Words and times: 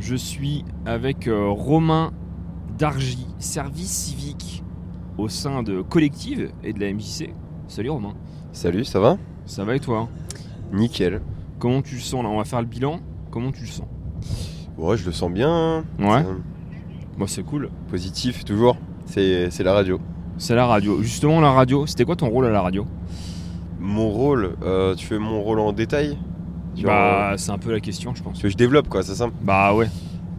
Je 0.00 0.16
suis 0.16 0.64
avec 0.86 1.28
euh, 1.28 1.50
Romain 1.50 2.12
Dargy, 2.78 3.26
service 3.38 3.90
civique 3.90 4.64
au 5.18 5.28
sein 5.28 5.62
de 5.62 5.82
Collective 5.82 6.50
et 6.64 6.72
de 6.72 6.80
la 6.80 6.90
MJC. 6.90 7.34
Salut 7.68 7.90
Romain. 7.90 8.14
Salut, 8.52 8.86
ça 8.86 8.98
va? 8.98 9.18
Ça 9.44 9.62
va 9.64 9.76
et 9.76 9.80
toi? 9.80 10.08
Nickel. 10.72 11.20
Comment 11.58 11.82
tu 11.82 11.96
le 11.96 12.00
sens 12.00 12.22
là? 12.22 12.30
On 12.30 12.38
va 12.38 12.44
faire 12.44 12.62
le 12.62 12.66
bilan. 12.66 13.00
Comment 13.30 13.52
tu 13.52 13.60
le 13.60 13.66
sens? 13.66 13.86
Ouais, 14.78 14.96
je 14.96 15.04
le 15.04 15.12
sens 15.12 15.30
bien. 15.30 15.84
Ouais. 15.98 16.24
Moi 17.18 17.28
c'est 17.28 17.42
cool. 17.42 17.68
Positif, 17.90 18.42
toujours. 18.46 18.78
C'est 19.04 19.50
la 19.62 19.74
radio. 19.74 20.00
C'est 20.38 20.54
la 20.54 20.66
radio. 20.66 21.02
Justement 21.02 21.42
la 21.42 21.52
radio, 21.52 21.86
c'était 21.86 22.06
quoi 22.06 22.16
ton 22.16 22.30
rôle 22.30 22.46
à 22.46 22.50
la 22.50 22.62
radio? 22.62 22.86
Mon 23.78 24.08
rôle, 24.08 24.56
euh, 24.62 24.94
tu 24.94 25.06
fais 25.06 25.18
mon 25.18 25.42
rôle 25.42 25.60
en 25.60 25.74
détail? 25.74 26.16
Bah 26.82 27.34
c'est 27.36 27.50
un 27.50 27.58
peu 27.58 27.72
la 27.72 27.80
question 27.80 28.14
je 28.14 28.22
pense. 28.22 28.40
Que 28.40 28.48
je 28.48 28.56
développe, 28.56 28.88
quoi, 28.88 29.02
c'est 29.02 29.14
ça 29.14 29.28
Bah 29.42 29.74
ouais. 29.74 29.88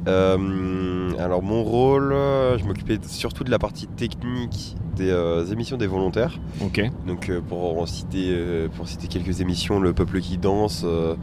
Euh, 0.08 1.12
Alors, 1.20 1.44
mon 1.44 1.64
rôle, 1.64 2.12
euh, 2.14 2.58
je 2.58 2.66
m'occupais 2.66 2.98
surtout 3.08 3.44
de 3.44 3.52
la 3.52 3.60
partie 3.60 3.88
technique 3.88 4.76
des 4.96 5.10
euh, 5.12 5.46
émissions 5.46 5.78
des 5.78 5.88
volontaires. 5.88 6.40
Ok. 6.62 6.82
Donc, 7.08 7.30
euh, 7.30 7.40
pour, 7.42 7.80
en 7.80 7.86
citer, 7.86 8.30
euh, 8.32 8.68
pour 8.76 8.88
citer 8.88 9.08
quelques 9.08 9.42
émissions, 9.42 9.80
Le 9.80 9.94
Peuple 9.94 10.20
qui 10.20 10.38
danse, 10.38 10.82
euh, 10.86 11.16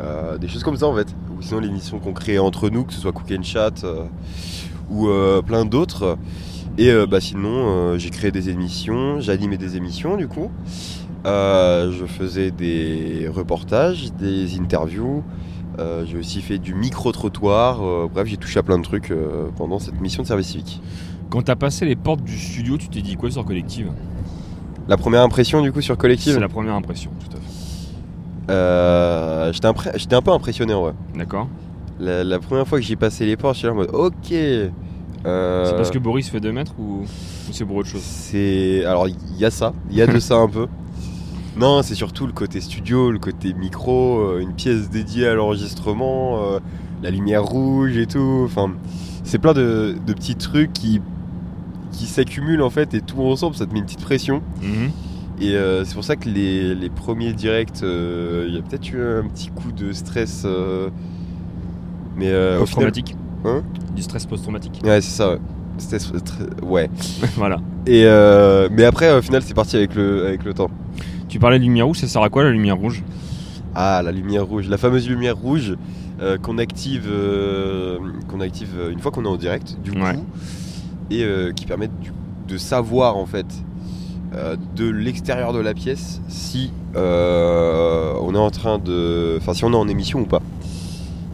euh, 0.00 0.38
des 0.38 0.48
choses 0.48 0.62
comme 0.64 0.76
ça 0.76 0.86
en 0.86 0.94
fait. 0.94 1.14
Ou 1.36 1.42
sinon, 1.42 1.60
l'émission 1.60 1.98
qu'on 1.98 2.14
crée 2.14 2.38
entre 2.38 2.70
nous, 2.70 2.84
que 2.84 2.94
ce 2.94 3.00
soit 3.00 3.12
Cook 3.12 3.30
and 3.38 3.42
Chat 3.42 3.84
euh, 3.84 4.04
ou 4.90 5.08
euh, 5.08 5.42
plein 5.42 5.64
d'autres. 5.66 6.16
Et 6.78 6.90
euh, 6.90 7.06
bah, 7.06 7.20
sinon, 7.20 7.68
euh, 7.68 7.98
j'ai 7.98 8.10
créé 8.10 8.30
des 8.30 8.48
émissions, 8.50 9.20
j'animais 9.20 9.56
des 9.56 9.76
émissions 9.76 10.16
du 10.16 10.28
coup. 10.28 10.50
Euh, 11.26 11.90
je 11.92 12.06
faisais 12.06 12.50
des 12.52 13.28
reportages, 13.32 14.12
des 14.12 14.58
interviews. 14.58 15.22
Euh, 15.78 16.04
j'ai 16.06 16.16
aussi 16.16 16.40
fait 16.40 16.58
du 16.58 16.74
micro-trottoir. 16.74 17.82
euh, 17.82 18.08
bref, 18.12 18.28
j'ai 18.28 18.36
touché 18.36 18.60
à 18.60 18.62
plein 18.62 18.78
de 18.78 18.84
trucs 18.84 19.12
pendant 19.56 19.78
cette 19.78 20.00
mission 20.00 20.22
de 20.22 20.28
service 20.28 20.46
civique. 20.48 20.80
Quand 21.28 21.42
t'as 21.42 21.56
passé 21.56 21.84
les 21.84 21.96
portes 21.96 22.22
du 22.22 22.38
studio, 22.38 22.78
tu 22.78 22.88
t'es 22.88 23.02
dit 23.02 23.16
quoi 23.16 23.30
sur 23.30 23.44
Collective? 23.44 23.90
La 24.88 24.96
première 24.96 25.22
impression 25.22 25.62
du 25.62 25.72
coup 25.72 25.80
sur 25.80 25.98
Collective, 25.98 26.34
C'est 26.34 26.40
la 26.40 26.48
première 26.48 26.74
impression, 26.74 27.10
tout 27.18 27.36
à 27.36 27.40
fait. 27.40 27.46
j'étais 29.98 30.14
un 30.14 30.22
peu 30.22 30.30
impressionné 30.30 30.72
en 30.72 30.82
vrai. 30.82 30.92
D'accord 31.16 31.48
La, 31.98 32.22
la 32.22 32.38
première 32.38 32.68
fois 32.68 32.78
que 32.78 32.84
j'ai 32.84 32.94
passé 32.94 33.26
les 33.26 33.36
portes, 33.36 33.56
j'étais 33.56 33.66
là 33.66 33.72
en 33.72 33.76
mode 33.76 33.90
ok. 33.92 34.28
C'est 34.30 34.70
parce 35.76 35.90
que 35.90 35.98
Boris 35.98 36.30
fait 36.30 36.38
2 36.38 36.52
mètres 36.52 36.74
ou, 36.78 37.00
ou 37.02 37.52
c'est 37.52 37.64
pour 37.64 37.74
autre 37.76 37.88
chose? 37.88 38.02
C'est. 38.02 38.84
Alors, 38.84 39.08
il 39.08 39.16
y 39.36 39.44
a 39.44 39.50
ça, 39.50 39.72
il 39.90 39.96
y 39.96 40.02
a 40.02 40.06
de 40.06 40.20
ça 40.20 40.36
un 40.36 40.48
peu. 40.48 40.68
Non, 41.56 41.82
c'est 41.82 41.94
surtout 41.94 42.26
le 42.26 42.32
côté 42.32 42.60
studio, 42.60 43.10
le 43.10 43.18
côté 43.18 43.54
micro, 43.54 44.18
euh, 44.20 44.40
une 44.40 44.52
pièce 44.52 44.90
dédiée 44.90 45.26
à 45.26 45.34
l'enregistrement, 45.34 46.42
euh, 46.44 46.58
la 47.02 47.10
lumière 47.10 47.44
rouge 47.44 47.96
et 47.96 48.06
tout. 48.06 48.42
Enfin, 48.44 48.72
c'est 49.24 49.38
plein 49.38 49.54
de, 49.54 49.96
de 50.06 50.12
petits 50.12 50.36
trucs 50.36 50.72
qui, 50.74 51.00
qui 51.92 52.04
s'accumulent 52.06 52.62
en 52.62 52.68
fait 52.68 52.92
et 52.92 53.00
tout 53.00 53.22
ensemble, 53.22 53.56
ça 53.56 53.64
te 53.64 53.72
met 53.72 53.78
une 53.78 53.86
petite 53.86 54.02
pression. 54.02 54.42
Mhm. 54.60 54.90
Et 55.40 55.54
euh, 55.54 55.84
c'est 55.84 55.94
pour 55.94 56.04
ça 56.04 56.16
que 56.16 56.28
les, 56.28 56.74
les 56.74 56.90
premiers 56.90 57.32
directs, 57.32 57.82
euh, 57.82 58.44
il 58.48 58.54
y 58.54 58.58
a 58.58 58.62
peut-être 58.62 58.90
eu 58.90 59.00
un 59.00 59.26
petit 59.26 59.48
coup 59.48 59.72
de 59.72 59.92
stress. 59.92 60.44
mais 62.16 62.28
au 62.34 62.34
final. 62.34 62.58
Post-traumatique 62.60 63.16
Hein 63.44 63.62
Du 63.94 64.02
stress 64.02 64.26
post-traumatique 64.26 64.80
Ouais, 64.84 65.00
c'est 65.00 65.16
ça, 65.16 65.36
ouais. 66.62 66.90
Voilà. 67.36 67.58
Et 67.86 68.04
mais 68.72 68.84
après, 68.84 69.14
au 69.16 69.22
final, 69.22 69.42
c'est 69.42 69.54
parti 69.54 69.76
avec 69.76 69.94
le, 69.94 70.26
avec 70.26 70.44
le 70.44 70.52
temps. 70.52 70.70
Tu 71.36 71.40
parlais 71.40 71.58
de 71.58 71.64
lumière 71.64 71.84
rouge, 71.84 71.98
ça 71.98 72.08
sert 72.08 72.22
à 72.22 72.30
quoi 72.30 72.44
la 72.44 72.50
lumière 72.50 72.78
rouge? 72.78 73.02
Ah, 73.74 74.00
la 74.02 74.10
lumière 74.10 74.46
rouge, 74.46 74.70
la 74.70 74.78
fameuse 74.78 75.06
lumière 75.06 75.36
rouge 75.36 75.74
euh, 76.22 76.38
qu'on 76.38 76.56
active, 76.56 77.04
euh, 77.10 77.98
qu'on 78.26 78.40
active 78.40 78.70
euh, 78.74 78.90
une 78.90 79.00
fois 79.00 79.10
qu'on 79.10 79.26
est 79.26 79.28
en 79.28 79.36
direct, 79.36 79.76
du 79.84 79.90
Ouais. 79.90 80.14
coup, 80.14 80.24
et 81.10 81.24
euh, 81.24 81.52
qui 81.52 81.66
permet 81.66 81.88
du- 81.88 82.10
de 82.48 82.56
savoir 82.56 83.18
en 83.18 83.26
fait 83.26 83.44
de 84.76 84.88
l'extérieur 84.88 85.52
de 85.52 85.58
la 85.58 85.74
pièce 85.74 86.22
si 86.28 86.70
on 86.94 88.32
est 88.34 88.38
en 88.38 88.50
train 88.50 88.78
de, 88.78 89.36
enfin 89.38 89.52
si 89.52 89.66
on 89.66 89.72
est 89.72 89.76
en 89.76 89.88
émission 89.88 90.20
ou 90.20 90.24
pas. 90.24 90.40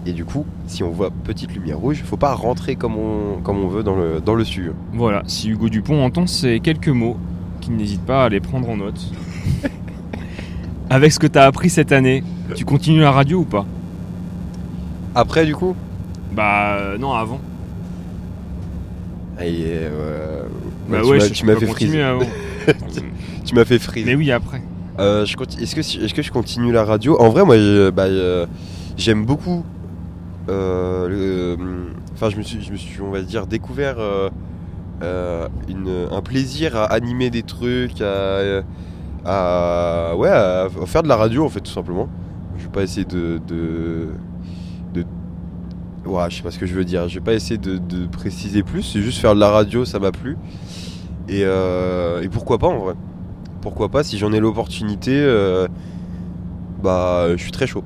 Et 0.05 0.13
du 0.13 0.25
coup, 0.25 0.45
si 0.67 0.83
on 0.83 0.91
voit 0.91 1.11
petite 1.13 1.55
lumière 1.55 1.79
rouge, 1.79 2.03
faut 2.05 2.17
pas 2.17 2.35
rentrer 2.35 2.75
comme 2.75 2.97
on, 2.97 3.41
comme 3.41 3.59
on 3.59 3.69
veut 3.69 3.85
dans 3.85 3.95
le, 3.95 4.21
dans 4.21 4.35
le 4.35 4.43
studio. 4.45 4.73
Voilà, 4.95 5.23
si 5.29 5.49
Hugo 5.51 5.69
Dupont 5.69 6.05
entend 6.05 6.27
ces 6.27 6.59
quelques 6.59 6.89
mots, 6.89 7.17
qu'il 7.61 7.77
n'hésite 7.77 8.03
pas 8.03 8.25
à 8.25 8.29
les 8.31 8.41
prendre 8.41 8.69
en 8.69 8.79
note. 8.79 9.01
Avec 10.93 11.11
ce 11.11 11.19
que 11.19 11.27
t'as 11.27 11.47
appris 11.47 11.71
cette 11.71 11.91
année, 11.91 12.23
tu 12.55 12.67
continues 12.67 13.01
la 13.01 13.13
radio 13.13 13.39
ou 13.39 13.45
pas 13.47 13.65
Après, 15.15 15.47
du 15.47 15.55
coup, 15.57 15.75
Bah 16.35 16.75
euh, 16.77 16.99
non, 16.99 17.15
avant. 17.15 17.41
euh, 19.41 20.43
Bah 20.89 20.99
tu 21.03 21.09
ouais, 21.09 21.17
m'as- 21.19 21.25
je- 21.25 21.29
tu 21.33 21.35
je 21.41 21.47
m'as 21.47 21.55
peux 21.55 21.61
fait 21.61 21.67
continuer 21.67 21.91
friser. 21.93 22.03
avant. 22.03 22.27
Tu 23.47 23.55
m'as 23.55 23.65
fait 23.65 23.79
friser. 23.79 24.05
Mais 24.07 24.15
oui, 24.15 24.31
après. 24.31 24.63
Euh, 24.99 25.25
je 25.25 25.35
conti- 25.37 25.61
Est-ce 25.63 25.75
que, 25.75 25.81
si- 25.83 25.99
est-ce 25.99 26.13
que 26.15 26.21
je 26.23 26.31
continue 26.31 26.71
la 26.73 26.85
radio? 26.85 27.19
En 27.21 27.31
vrai, 27.31 27.43
moi, 27.45 27.57
je- 27.57 27.89
bah, 27.91 28.07
j'aime 28.99 29.25
beaucoup. 29.25 29.65
euh, 30.51 31.09
le- 31.09 31.57
Enfin, 32.15 32.29
je 32.29 32.37
me 32.37 32.43
suis, 32.43 32.61
je 32.63 32.71
me 32.71 32.77
suis, 32.77 33.01
on 33.01 33.11
va 33.11 33.23
dire, 33.23 33.47
découvert 33.47 33.95
euh, 33.99 34.29
euh, 35.03 35.49
une, 35.69 36.07
un 36.13 36.21
plaisir 36.21 36.77
à 36.77 36.85
animer 36.93 37.31
des 37.31 37.43
trucs, 37.43 38.01
à, 38.03 38.63
à- 39.25 40.15
ouais, 40.17 40.29
à, 40.29 40.69
faire 40.87 41.03
de 41.03 41.09
la 41.09 41.17
radio, 41.17 41.45
en 41.45 41.49
fait, 41.49 41.61
tout 41.61 41.71
simplement. 41.73 42.09
Je 42.59 42.65
vais 42.65 42.71
pas 42.73 42.83
essayer 42.83 43.05
de, 43.05 43.41
de, 43.47 44.09
de- 44.95 45.05
ouais, 46.09 46.25
je 46.31 46.37
sais 46.37 46.43
pas 46.43 46.51
ce 46.51 46.59
que 46.59 46.67
je 46.67 46.75
veux 46.75 46.85
dire. 46.85 47.09
Je 47.09 47.15
vais 47.15 47.25
pas 47.25 47.35
essayer 47.35 47.59
de, 47.59 47.79
de 47.79 48.07
préciser 48.07 48.63
plus. 48.63 48.83
C'est 48.83 49.01
juste 49.01 49.21
faire 49.21 49.35
de 49.35 49.41
la 49.41 49.51
radio, 49.51 49.85
ça 49.85 49.99
m'a 49.99 50.13
plu. 50.13 50.37
Et, 51.29 51.43
euh, 51.45 52.23
et 52.23 52.29
pourquoi 52.29 52.59
pas, 52.59 52.69
en 52.69 52.79
vrai 52.79 52.95
pourquoi 53.61 53.89
pas 53.91 54.03
si 54.03 54.19
j'en 54.19 54.33
ai 54.33 54.41
l'opportunité 54.41 55.13
euh, 55.15 55.69
bah 56.83 57.29
je 57.37 57.41
suis 57.41 57.53
très 57.53 57.69
chaud 57.69 57.85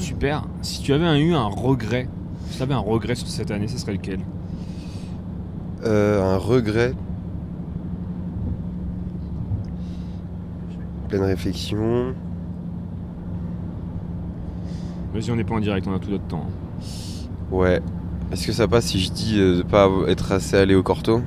Super. 0.00 0.44
Si 0.62 0.80
tu 0.82 0.92
avais 0.94 1.20
eu 1.20 1.34
un 1.34 1.44
regret, 1.46 2.08
si 2.48 2.56
tu 2.56 2.62
avais 2.62 2.72
un 2.74 2.78
regret 2.78 3.14
sur 3.14 3.28
cette 3.28 3.50
année, 3.50 3.68
ce 3.68 3.76
serait 3.78 3.92
lequel? 3.92 4.20
Euh, 5.84 6.22
un 6.34 6.38
regret 6.38 6.94
pleine 11.14 11.28
réflexion. 11.28 12.12
Vas-y, 15.14 15.30
on 15.30 15.36
n'est 15.36 15.44
pas 15.44 15.54
en 15.54 15.60
direct, 15.60 15.86
on 15.86 15.94
a 15.94 16.00
tout 16.00 16.10
notre 16.10 16.26
temps. 16.26 16.46
ouais. 17.52 17.80
Est-ce 18.32 18.46
que 18.48 18.52
ça 18.52 18.66
passe 18.66 18.86
si 18.86 18.98
je 19.00 19.12
dis 19.12 19.38
euh, 19.38 19.58
de 19.58 19.62
pas 19.62 19.88
être 20.08 20.32
assez 20.32 20.56
allé 20.56 20.74
au 20.74 20.82
corto? 20.82 21.22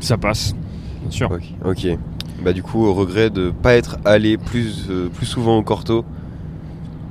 Ça 0.00 0.16
passe, 0.16 0.54
bien 1.02 1.10
sûr. 1.10 1.30
ok 1.64 1.98
bah 2.42 2.52
du 2.52 2.62
coup 2.62 2.90
regret 2.94 3.30
de 3.30 3.50
pas 3.50 3.74
être 3.74 3.98
allé 4.04 4.38
plus 4.38 4.86
euh, 4.88 5.08
plus 5.08 5.26
souvent 5.26 5.58
au 5.58 5.62
corto. 5.62 6.04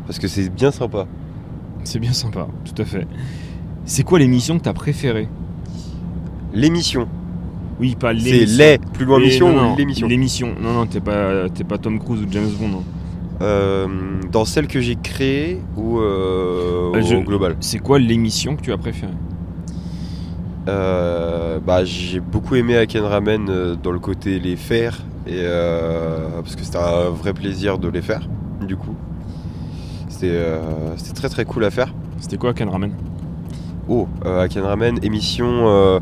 Parce 0.08 0.18
que 0.18 0.28
c'est 0.30 0.50
bien 0.50 0.72
sympa. 0.72 1.06
C'est 1.84 2.00
bien 2.00 2.14
sympa, 2.14 2.48
tout 2.64 2.82
à 2.82 2.86
fait. 2.86 3.06
C'est 3.86 4.04
quoi 4.04 4.18
l'émission 4.18 4.58
que 4.58 4.64
t'as 4.64 4.74
préférée? 4.74 5.28
L'émission 6.54 7.10
Oui, 7.80 7.96
pas 8.00 8.10
c'est 8.18 8.32
l'émission. 8.32 8.58
les 8.58 8.78
plus 8.94 9.06
loin 9.06 9.20
mission 9.20 9.54
non, 9.54 9.62
non, 9.62 9.74
ou 9.74 9.78
l'émission 9.78 10.08
L'émission. 10.08 10.56
Non, 10.60 10.74
non, 10.74 10.86
t'es 10.88 11.00
pas, 11.00 11.48
t'es 11.50 11.64
pas 11.64 11.78
Tom 11.78 12.00
Cruise 12.00 12.22
ou 12.24 12.28
James 12.32 12.50
Bond. 12.60 12.80
hein. 12.80 12.84
Euh, 13.44 13.88
dans 14.32 14.46
celle 14.46 14.66
que 14.68 14.82
j'ai 14.82 14.96
créée 14.96 15.62
ou 15.76 16.00
euh, 16.00 16.92
Euh, 16.96 17.00
au 17.00 17.06
je- 17.06 17.18
global 17.18 17.56
C'est 17.60 17.78
quoi 17.78 18.00
l'émission 18.00 18.56
que 18.56 18.62
tu 18.62 18.72
as 18.74 18.78
préférée? 18.78 19.12
Euh, 20.68 21.60
bah, 21.66 21.86
j'ai 21.86 22.20
beaucoup 22.20 22.56
aimé 22.56 22.76
Aken 22.78 23.04
Ramen 23.04 23.76
dans 23.82 23.92
le 23.92 24.00
côté 24.00 24.40
les 24.40 24.56
faire 24.58 24.98
et 25.28 25.44
parce 26.36 26.56
que 26.56 26.64
c'était 26.64 26.78
un 26.78 27.10
vrai 27.10 27.34
plaisir 27.34 27.78
de 27.78 27.88
les 27.90 28.02
faire 28.02 28.28
du 28.66 28.76
coup 28.76 28.96
c'était 30.10 30.42
c'était 30.98 31.14
très 31.14 31.30
très 31.30 31.46
cool 31.46 31.64
à 31.66 31.70
faire 31.70 31.94
C'était 32.20 32.38
quoi 32.38 32.54
Ken 32.54 32.68
Ramen? 32.70 32.92
Oh 33.88 34.08
Aken 34.26 34.64
Ramen 34.64 35.00
émission 35.04 36.02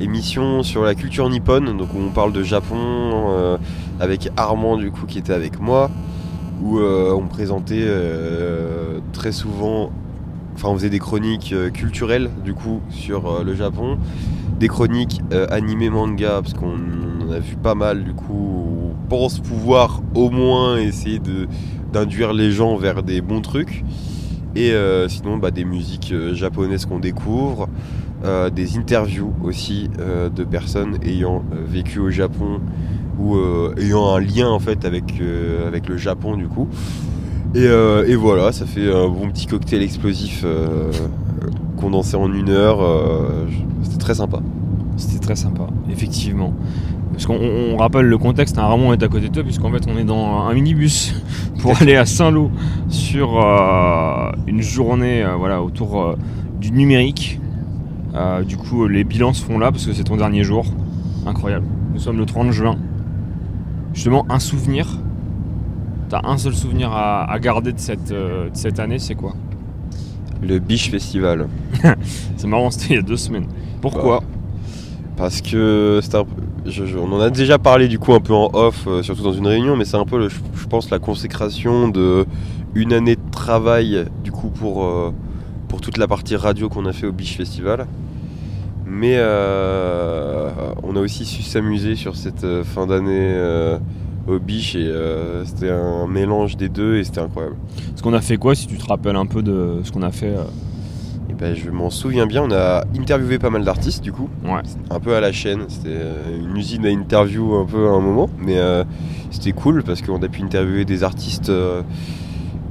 émission 0.00 0.62
sur 0.62 0.82
la 0.82 0.94
culture 0.94 1.28
nippone 1.30 1.76
donc 1.76 1.94
où 1.94 1.98
on 1.98 2.10
parle 2.10 2.32
de 2.32 2.42
Japon 2.42 2.76
euh, 2.78 3.56
avec 4.00 4.28
Armand 4.36 4.76
du 4.76 4.90
coup 4.90 5.06
qui 5.06 5.18
était 5.18 5.32
avec 5.32 5.60
moi 5.60 5.90
où 6.62 6.78
euh, 6.78 7.12
on 7.12 7.26
présentait 7.28 7.84
euh, 7.84 8.98
très 9.12 9.30
souvent 9.30 9.92
enfin 10.54 10.68
on 10.68 10.74
faisait 10.74 10.90
des 10.90 10.98
chroniques 10.98 11.54
culturelles 11.72 12.30
du 12.44 12.54
coup 12.54 12.80
sur 12.90 13.42
le 13.42 13.54
Japon. 13.54 13.98
Des 14.58 14.68
chroniques 14.68 15.20
animées 15.50 15.90
manga 15.90 16.40
parce 16.40 16.54
qu'on 16.54 16.76
en 17.26 17.32
a 17.32 17.40
vu 17.40 17.56
pas 17.56 17.74
mal 17.74 18.04
du 18.04 18.14
coup 18.14 18.92
on 18.92 19.08
pense 19.08 19.40
pouvoir 19.40 20.00
au 20.14 20.30
moins 20.30 20.76
essayer 20.76 21.18
de 21.18 21.48
d'induire 21.92 22.32
les 22.32 22.52
gens 22.52 22.76
vers 22.76 23.02
des 23.02 23.20
bons 23.20 23.40
trucs. 23.40 23.84
Et 24.54 24.72
sinon 25.08 25.38
bah, 25.38 25.50
des 25.50 25.64
musiques 25.64 26.14
japonaises 26.34 26.86
qu'on 26.86 27.00
découvre 27.00 27.68
euh, 28.24 28.50
des 28.50 28.76
interviews 28.78 29.32
aussi 29.42 29.90
euh, 29.98 30.28
de 30.30 30.44
personnes 30.44 30.98
ayant 31.02 31.42
euh, 31.52 31.56
vécu 31.66 31.98
au 31.98 32.10
Japon 32.10 32.60
ou 33.18 33.36
ayant 33.78 34.12
un 34.12 34.18
lien 34.18 34.48
en 34.48 34.58
fait 34.58 34.84
avec, 34.84 35.04
avec 35.68 35.86
le 35.88 35.96
Japon 35.96 36.36
du 36.36 36.48
coup 36.48 36.66
Et, 37.54 37.62
et 37.64 38.16
voilà, 38.16 38.50
ça 38.50 38.66
fait 38.66 38.92
un 38.92 39.08
bon 39.08 39.28
petit 39.28 39.46
cocktail 39.46 39.82
explosif 39.82 40.44
condensé 41.76 42.16
en 42.16 42.32
une 42.32 42.50
heure. 42.50 42.80
C'était 43.84 43.98
très 43.98 44.14
sympa. 44.16 44.40
C'était 44.96 45.20
très 45.20 45.36
sympa, 45.36 45.68
effectivement. 45.90 46.54
Parce 47.12 47.26
qu'on 47.26 47.36
on- 47.36 47.74
on 47.74 47.76
rappelle 47.76 48.06
le 48.06 48.18
contexte, 48.18 48.58
hein, 48.58 48.62
Ramon 48.66 48.92
est 48.92 49.02
à 49.04 49.08
côté 49.08 49.28
de 49.28 49.32
toi, 49.32 49.44
puisqu'en 49.44 49.70
fait 49.70 49.84
on 49.88 49.96
est 49.96 50.04
dans 50.04 50.40
un 50.48 50.52
minibus 50.54 51.14
pour 51.60 51.80
aller 51.80 51.94
à 51.94 52.06
Saint-Lô 52.06 52.50
sur 52.88 53.38
une 54.48 54.60
journée 54.60 55.24
voilà, 55.38 55.62
autour 55.62 56.16
du 56.60 56.72
numérique. 56.72 57.38
Euh, 58.14 58.42
du 58.44 58.56
coup, 58.56 58.86
les 58.86 59.04
bilans 59.04 59.32
se 59.32 59.42
font 59.44 59.58
là 59.58 59.72
parce 59.72 59.86
que 59.86 59.92
c'est 59.92 60.04
ton 60.04 60.16
dernier 60.16 60.44
jour. 60.44 60.64
Incroyable. 61.26 61.66
Nous 61.92 62.00
sommes 62.00 62.18
le 62.18 62.26
30 62.26 62.50
juin. 62.52 62.76
Justement, 63.92 64.24
un 64.28 64.38
souvenir. 64.38 64.86
T'as 66.08 66.20
un 66.24 66.36
seul 66.38 66.54
souvenir 66.54 66.92
à, 66.92 67.24
à 67.30 67.38
garder 67.38 67.72
de 67.72 67.78
cette, 67.78 68.10
euh, 68.12 68.50
de 68.50 68.56
cette 68.56 68.78
année, 68.78 68.98
c'est 68.98 69.14
quoi? 69.14 69.34
Le 70.42 70.58
Biche 70.58 70.90
Festival. 70.90 71.48
C'est 72.36 72.46
marrant, 72.46 72.70
c'était 72.70 72.94
il 72.94 72.96
y 72.96 72.98
a 72.98 73.02
deux 73.02 73.16
semaines. 73.16 73.46
Pourquoi? 73.80 74.22
Parce 75.16 75.40
que 75.40 76.00
un 76.02 76.26
je- 76.66 76.84
je- 76.86 76.98
on 76.98 77.10
en 77.12 77.20
a 77.20 77.30
déjà 77.30 77.58
parlé 77.58 77.88
du 77.88 77.98
coup 77.98 78.12
un 78.14 78.20
peu 78.20 78.34
en 78.34 78.50
off, 78.52 78.84
euh, 78.86 79.02
surtout 79.02 79.22
dans 79.22 79.32
une 79.32 79.46
réunion, 79.46 79.76
mais 79.76 79.84
c'est 79.84 79.96
un 79.96 80.04
peu, 80.04 80.18
le- 80.18 80.28
je, 80.28 80.40
je 80.54 80.66
pense, 80.66 80.90
la 80.90 80.98
consécration 80.98 81.88
de 81.88 82.26
une 82.74 82.92
année 82.92 83.14
de 83.16 83.30
travail 83.30 84.04
du 84.24 84.32
coup 84.32 84.48
pour, 84.48 84.84
euh, 84.84 85.12
pour 85.68 85.80
toute 85.80 85.96
la 85.98 86.08
partie 86.08 86.36
radio 86.36 86.68
qu'on 86.68 86.84
a 86.86 86.92
fait 86.92 87.06
au 87.06 87.12
Biche 87.12 87.36
Festival. 87.36 87.86
Mais 88.94 89.16
euh, 89.16 90.50
on 90.84 90.94
a 90.94 91.00
aussi 91.00 91.24
su 91.24 91.42
s'amuser 91.42 91.96
sur 91.96 92.14
cette 92.14 92.44
euh, 92.44 92.62
fin 92.62 92.86
d'année 92.86 93.32
euh, 93.34 93.78
au 94.28 94.38
Biche 94.38 94.76
et 94.76 94.86
euh, 94.86 95.44
c'était 95.44 95.70
un 95.70 96.06
mélange 96.06 96.56
des 96.56 96.68
deux 96.68 96.96
et 96.98 97.04
c'était 97.04 97.20
incroyable. 97.20 97.56
Parce 97.88 98.02
qu'on 98.02 98.12
a 98.14 98.20
fait 98.20 98.36
quoi, 98.36 98.54
si 98.54 98.68
tu 98.68 98.76
te 98.76 98.86
rappelles 98.86 99.16
un 99.16 99.26
peu 99.26 99.42
de 99.42 99.80
ce 99.82 99.90
qu'on 99.90 100.02
a 100.02 100.12
fait 100.12 100.28
euh, 100.36 100.44
Et 101.28 101.32
ben, 101.32 101.56
je 101.56 101.70
m'en 101.70 101.90
souviens 101.90 102.26
bien, 102.26 102.44
on 102.44 102.52
a 102.52 102.84
interviewé 102.96 103.40
pas 103.40 103.50
mal 103.50 103.64
d'artistes 103.64 104.02
du 104.02 104.12
coup. 104.12 104.28
Ouais. 104.44 104.62
un 104.90 105.00
peu 105.00 105.16
à 105.16 105.20
la 105.20 105.32
chaîne. 105.32 105.64
C'était 105.66 105.98
une 106.40 106.56
usine 106.56 106.86
à 106.86 106.90
interview 106.90 107.56
un 107.56 107.66
peu 107.66 107.88
à 107.88 107.90
un 107.90 108.00
moment, 108.00 108.30
mais 108.38 108.58
euh, 108.58 108.84
c'était 109.32 109.52
cool 109.52 109.82
parce 109.82 110.02
qu'on 110.02 110.22
a 110.22 110.28
pu 110.28 110.40
interviewer 110.42 110.84
des 110.84 111.02
artistes 111.02 111.50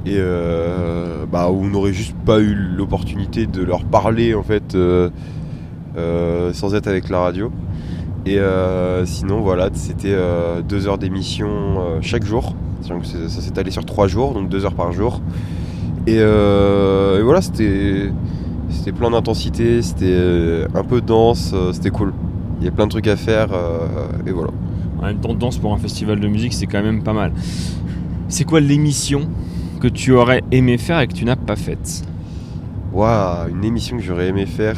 et 0.06 0.16
euh, 0.16 1.26
bah, 1.30 1.50
où 1.50 1.64
on 1.64 1.68
n'aurait 1.68 1.92
juste 1.92 2.16
pas 2.24 2.40
eu 2.40 2.54
l'opportunité 2.54 3.46
de 3.46 3.62
leur 3.62 3.84
parler 3.84 4.34
en 4.34 4.42
fait 4.42 4.74
sans 5.96 6.74
être 6.74 6.86
avec 6.86 7.08
la 7.08 7.20
radio. 7.20 7.50
Et 8.26 8.38
euh, 8.38 9.04
sinon 9.04 9.40
voilà, 9.40 9.68
c'était 9.74 10.14
euh, 10.14 10.62
deux 10.62 10.88
heures 10.88 10.96
d'émission 10.96 11.48
euh, 11.48 11.98
chaque 12.00 12.24
jour. 12.24 12.54
Ça 12.80 13.28
s'est 13.28 13.58
allé 13.58 13.70
sur 13.70 13.84
trois 13.84 14.08
jours, 14.08 14.32
donc 14.32 14.48
deux 14.48 14.64
heures 14.64 14.74
par 14.74 14.92
jour. 14.92 15.20
Et, 16.06 16.16
euh, 16.18 17.18
et 17.18 17.22
voilà, 17.22 17.42
c'était 17.42 18.10
c'était 18.70 18.92
plein 18.92 19.10
d'intensité, 19.10 19.82
c'était 19.82 20.06
euh, 20.06 20.66
un 20.74 20.84
peu 20.84 21.00
dense, 21.00 21.52
euh, 21.54 21.72
c'était 21.72 21.90
cool. 21.90 22.12
Il 22.60 22.64
y 22.64 22.68
a 22.68 22.70
plein 22.70 22.86
de 22.86 22.90
trucs 22.90 23.08
à 23.08 23.16
faire 23.16 23.48
euh, 23.52 23.86
et 24.26 24.32
voilà. 24.32 24.50
En 24.98 25.02
même 25.02 25.18
temps, 25.18 25.34
danse 25.34 25.58
pour 25.58 25.74
un 25.74 25.78
festival 25.78 26.18
de 26.18 26.28
musique, 26.28 26.54
c'est 26.54 26.66
quand 26.66 26.82
même 26.82 27.02
pas 27.02 27.12
mal. 27.12 27.32
C'est 28.28 28.44
quoi 28.44 28.60
l'émission 28.60 29.28
que 29.80 29.88
tu 29.88 30.12
aurais 30.12 30.42
aimé 30.50 30.78
faire 30.78 31.00
et 31.00 31.06
que 31.06 31.12
tu 31.12 31.26
n'as 31.26 31.36
pas 31.36 31.56
faite? 31.56 32.02
Waouh, 32.92 33.50
une 33.50 33.64
émission 33.64 33.98
que 33.98 34.02
j'aurais 34.02 34.28
aimé 34.28 34.46
faire. 34.46 34.76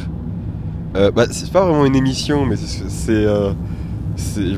Euh, 0.97 1.11
bah, 1.11 1.27
c'est 1.31 1.51
pas 1.53 1.65
vraiment 1.65 1.85
une 1.85 1.97
émission, 1.97 2.47
mais 2.47 2.57
c'est. 2.57 3.11
euh, 3.11 3.53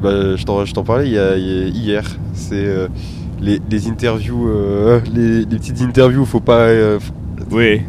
bah, 0.01 0.37
je 0.37 0.73
t'en 0.73 0.85
parlais 0.85 1.07
il 1.09 1.13
y 1.13 1.19
a- 1.19 1.37
hier. 1.37 2.05
C'est 2.33 2.55
euh, 2.65 2.89
les, 3.41 3.61
les 3.71 3.89
interviews, 3.89 4.49
euh, 4.49 5.01
les, 5.13 5.41
les 5.41 5.47
petites 5.59 5.83
interviews, 5.83 6.25
faut 6.25 6.41
pas. 6.41 6.61
euh, 6.61 7.01
faut- 7.01 7.13
Oui, 7.51 7.83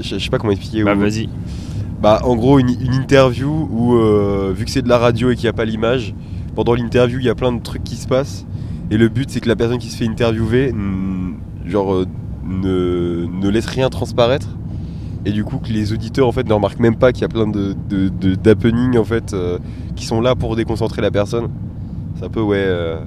je, 0.00 0.18
je 0.18 0.24
sais 0.24 0.30
pas 0.30 0.38
comment 0.38 0.52
expliquer. 0.52 0.84
bah 0.84 0.94
vas-y. 1.00 1.28
Bah, 2.02 2.20
en 2.24 2.36
gros, 2.36 2.58
une, 2.58 2.68
une 2.68 2.92
interview 2.94 3.48
où, 3.50 3.94
vu 4.52 4.64
que 4.66 4.70
c'est 4.70 4.82
de 4.82 4.88
la 4.90 4.98
radio 4.98 5.30
et 5.30 5.36
qu'il 5.36 5.44
n'y 5.44 5.48
a 5.50 5.54
pas 5.54 5.64
l'image, 5.64 6.14
pendant 6.54 6.74
l'interview, 6.74 7.18
il 7.18 7.24
y 7.24 7.30
a 7.30 7.34
plein 7.34 7.52
de 7.52 7.62
trucs 7.62 7.82
qui 7.84 7.96
se 7.96 8.06
passent. 8.06 8.44
Et 8.90 8.98
le 8.98 9.08
but, 9.08 9.30
c'est 9.30 9.40
que 9.40 9.48
la 9.48 9.56
personne 9.56 9.78
qui 9.78 9.88
se 9.88 9.96
fait 9.96 10.06
interviewer, 10.06 10.74
genre, 11.64 12.04
ne, 12.46 13.24
ne 13.26 13.48
laisse 13.48 13.64
rien 13.66 13.88
transparaître. 13.88 14.48
Et 15.26 15.32
du 15.32 15.44
coup, 15.44 15.58
que 15.58 15.72
les 15.72 15.92
auditeurs, 15.92 16.26
en 16.28 16.32
fait, 16.32 16.46
ne 16.46 16.52
remarquent 16.52 16.80
même 16.80 16.96
pas 16.96 17.12
qu'il 17.12 17.22
y 17.22 17.24
a 17.24 17.28
plein 17.28 17.46
de, 17.46 17.74
d'happenings, 18.34 18.98
en 18.98 19.04
fait, 19.04 19.32
euh, 19.32 19.58
qui 19.96 20.04
sont 20.04 20.20
là 20.20 20.34
pour 20.34 20.54
déconcentrer 20.56 21.00
la 21.02 21.10
personne. 21.10 21.48
C'est 22.16 22.24
un 22.26 22.28
peu, 22.28 22.42
ouais. 22.42 22.56
euh, 22.58 22.98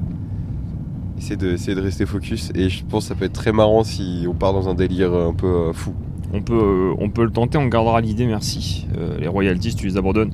essayer, 1.18 1.36
de, 1.36 1.52
essayer 1.52 1.76
de 1.76 1.82
rester 1.82 2.06
focus. 2.06 2.52
Et 2.56 2.70
je 2.70 2.84
pense 2.86 3.04
que 3.06 3.10
ça 3.10 3.16
peut 3.16 3.26
être 3.26 3.34
très 3.34 3.52
marrant 3.52 3.84
si 3.84 4.26
on 4.30 4.34
part 4.34 4.54
dans 4.54 4.68
un 4.70 4.74
délire 4.74 5.14
un 5.14 5.34
peu 5.34 5.48
euh, 5.48 5.74
fou. 5.74 5.94
On 6.34 6.42
peut, 6.42 6.54
euh, 6.56 6.94
on 7.00 7.10
peut 7.10 7.24
le 7.24 7.32
tenter, 7.32 7.58
on 7.58 7.68
gardera 7.68 8.02
l'idée, 8.02 8.26
merci. 8.26 8.88
Les 9.20 9.28
royalties, 9.28 9.76
tu 9.76 9.88
les 9.88 9.98
abandonnes. 9.98 10.32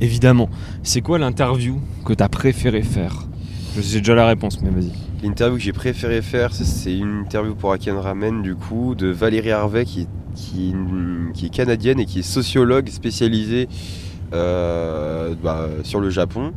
Évidemment. 0.00 0.48
C'est 0.82 1.00
quoi 1.00 1.18
l'interview 1.18 1.78
que 2.04 2.12
t'as 2.12 2.28
préféré 2.28 2.82
faire? 2.82 3.26
Je 3.76 3.82
sais 3.82 3.98
déjà 3.98 4.14
la 4.14 4.26
réponse, 4.26 4.60
mais 4.62 4.70
vas-y. 4.70 4.92
L'interview 5.22 5.56
que 5.56 5.62
j'ai 5.62 5.72
préféré 5.72 6.22
faire, 6.22 6.52
c'est- 6.54 6.64
c'est 6.64 6.96
une 6.96 7.20
interview 7.20 7.54
pour 7.54 7.72
Aken 7.72 7.96
Ramen, 7.96 8.42
du 8.42 8.54
coup, 8.54 8.94
de 8.94 9.08
Valérie 9.08 9.50
Harvey, 9.50 9.84
qui, 9.84 10.02
est- 10.02 10.08
qui, 10.36 10.72
est- 11.44 11.48
canadienne 11.50 11.98
et 11.98 12.06
qui 12.06 12.20
est 12.20 12.22
sociologue 12.22 12.88
spécialisée 12.88 13.68
euh, 14.32 15.34
bah, 15.42 15.68
sur 15.82 15.98
le 16.00 16.10
Japon. 16.10 16.52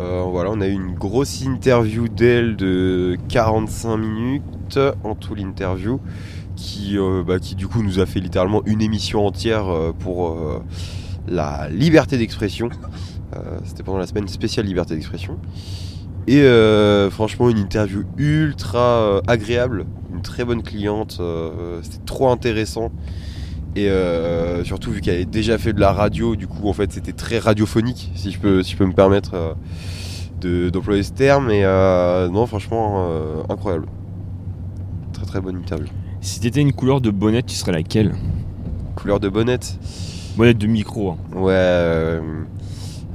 Euh, 0.00 0.22
voilà, 0.30 0.50
on 0.50 0.60
a 0.62 0.66
eu 0.66 0.72
une 0.72 0.94
grosse 0.94 1.42
interview 1.42 2.08
d'elle 2.08 2.56
de 2.56 3.18
45 3.28 3.96
minutes 3.98 4.78
en 5.04 5.14
tout 5.14 5.34
l'interview, 5.34 6.00
qui, 6.56 6.96
euh, 6.96 7.22
bah, 7.26 7.38
qui 7.38 7.54
du 7.54 7.66
coup 7.68 7.82
nous 7.82 7.98
a 8.00 8.06
fait 8.06 8.20
littéralement 8.20 8.62
une 8.64 8.80
émission 8.80 9.26
entière 9.26 9.66
pour 9.98 10.62
la 11.28 11.68
liberté 11.68 12.16
d'expression. 12.16 12.70
C'était 13.64 13.82
pendant 13.82 13.98
la 13.98 14.06
semaine 14.06 14.26
spéciale 14.28 14.66
liberté 14.66 14.94
d'expression. 14.94 15.38
Et 16.26 16.42
franchement, 17.10 17.50
une 17.50 17.58
interview 17.58 18.04
ultra 18.16 19.20
agréable, 19.26 19.84
une 20.20 20.22
très 20.22 20.44
bonne 20.44 20.62
cliente, 20.62 21.16
euh, 21.20 21.80
c'était 21.82 22.04
trop 22.04 22.28
intéressant. 22.28 22.90
Et 23.74 23.88
euh, 23.88 24.64
surtout, 24.64 24.90
vu 24.90 25.00
qu'elle 25.00 25.14
avait 25.14 25.24
déjà 25.24 25.56
fait 25.56 25.72
de 25.72 25.80
la 25.80 25.92
radio, 25.92 26.36
du 26.36 26.46
coup, 26.46 26.68
en 26.68 26.72
fait, 26.74 26.92
c'était 26.92 27.12
très 27.12 27.38
radiophonique, 27.38 28.10
si 28.14 28.30
je 28.32 28.38
peux, 28.38 28.62
si 28.62 28.72
je 28.72 28.76
peux 28.76 28.84
me 28.84 28.92
permettre 28.92 29.30
euh, 29.34 29.54
de- 30.40 30.68
d'employer 30.70 31.02
ce 31.02 31.12
terme. 31.12 31.50
Et 31.50 31.64
euh, 31.64 32.28
non, 32.28 32.46
franchement, 32.46 33.06
euh, 33.10 33.42
incroyable. 33.48 33.86
Très 35.14 35.24
très 35.24 35.40
bonne 35.40 35.56
interview. 35.56 35.86
Si 36.20 36.40
t'étais 36.40 36.60
une 36.60 36.72
couleur 36.72 37.00
de 37.00 37.10
bonnet, 37.10 37.42
tu 37.42 37.54
serais 37.54 37.72
laquelle? 37.72 38.14
Couleur 38.96 39.20
de 39.20 39.28
bonnette? 39.30 39.78
Bonnette 40.36 40.58
de 40.58 40.66
micro. 40.66 41.12
hein. 41.12 41.16
Ouais. 41.34 41.52
euh, 41.54 42.20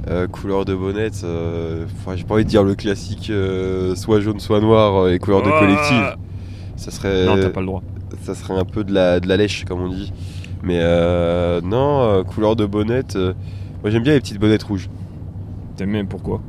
euh, 0.08 0.26
couleur 0.28 0.64
de 0.64 0.74
bonnette, 0.74 1.22
euh, 1.24 1.84
j'ai 2.14 2.24
pas 2.24 2.34
envie 2.34 2.44
de 2.44 2.48
dire 2.48 2.62
le 2.62 2.76
classique 2.76 3.28
euh, 3.30 3.94
soit 3.96 4.20
jaune, 4.20 4.38
soit 4.38 4.60
noir 4.60 4.94
euh, 5.02 5.12
et 5.12 5.18
couleur 5.18 5.42
de 5.42 5.50
Ah 5.52 5.58
collective. 5.58 6.16
Ça 6.76 6.90
serait. 6.90 7.26
Non, 7.26 7.36
t'as 7.40 7.50
pas 7.50 7.60
le 7.60 7.66
droit. 7.66 7.82
ça 8.22 8.34
serait 8.34 8.54
un 8.58 8.64
peu 8.64 8.84
de 8.84 8.92
la, 8.92 9.20
de 9.20 9.28
la 9.28 9.36
lèche, 9.36 9.64
comme 9.64 9.80
on 9.80 9.88
dit. 9.88 10.12
Mais 10.62 10.78
euh, 10.80 11.60
non, 11.62 12.02
euh, 12.02 12.22
couleur 12.24 12.56
de 12.56 12.66
bonnette. 12.66 13.16
euh, 13.16 13.34
moi 13.82 13.90
j'aime 13.90 14.02
bien 14.02 14.14
les 14.14 14.20
petites 14.20 14.38
bonnettes 14.38 14.62
rouges. 14.64 14.88
T'aimes 15.76 15.90
même 15.90 16.06
pourquoi? 16.08 16.40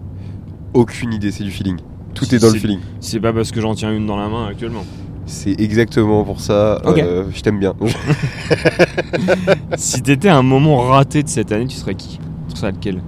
Aucune 0.73 1.13
idée, 1.13 1.31
c'est 1.31 1.43
du 1.43 1.51
feeling. 1.51 1.77
Tout 2.13 2.33
est 2.33 2.39
dans 2.39 2.49
le 2.51 2.57
feeling. 2.59 2.79
C'est 2.99 3.19
pas 3.19 3.31
parce 3.33 3.51
que 3.51 3.61
j'en 3.61 3.75
tiens 3.75 3.93
une 3.93 4.05
dans 4.07 4.17
la 4.17 4.27
main 4.27 4.47
actuellement. 4.47 4.85
C'est 5.25 5.59
exactement 5.59 6.23
pour 6.23 6.39
ça. 6.39 6.81
Euh, 6.85 7.25
je 7.33 7.41
t'aime 7.41 7.59
bien. 7.59 7.73
si 9.75 10.01
t'étais 10.01 10.29
un 10.29 10.41
moment 10.41 10.77
raté 10.77 11.21
de 11.23 11.27
cette 11.27 11.51
année, 11.51 11.67
tu 11.67 11.75
serais 11.75 11.95
qui? 11.95 12.19
Tu 12.49 12.55
serais 12.55 12.71
lequel? 12.71 13.01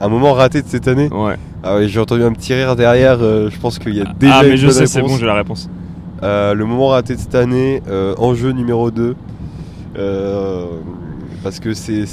Un 0.00 0.08
moment 0.08 0.32
raté 0.32 0.62
de 0.62 0.68
cette 0.68 0.86
année? 0.88 1.08
Ouais. 1.12 1.34
Ah 1.62 1.76
ouais, 1.76 1.88
j'ai 1.88 1.98
entendu 2.00 2.22
un 2.22 2.32
petit 2.32 2.54
rire 2.54 2.76
derrière. 2.76 3.18
euh, 3.20 3.50
je 3.50 3.58
pense 3.58 3.78
qu'il 3.78 3.94
y 3.94 4.00
a 4.00 4.04
déjà 4.18 4.38
ah, 4.38 4.42
mais 4.42 4.50
une 4.50 4.56
je 4.56 4.68
sais, 4.68 4.86
c'est 4.86 5.00
bon, 5.00 5.16
j'ai 5.16 5.26
la 5.26 5.34
réponse. 5.34 5.68
Euh, 6.24 6.54
le 6.54 6.64
moment 6.64 6.88
raté 6.88 7.14
de 7.16 7.20
cette 7.20 7.34
année, 7.34 7.82
euh, 7.86 8.14
enjeu 8.16 8.52
numéro 8.52 8.90
2. 8.90 9.14
euh, 9.98 10.66
parce 11.42 11.60
que 11.60 11.74
c'est 11.74 12.06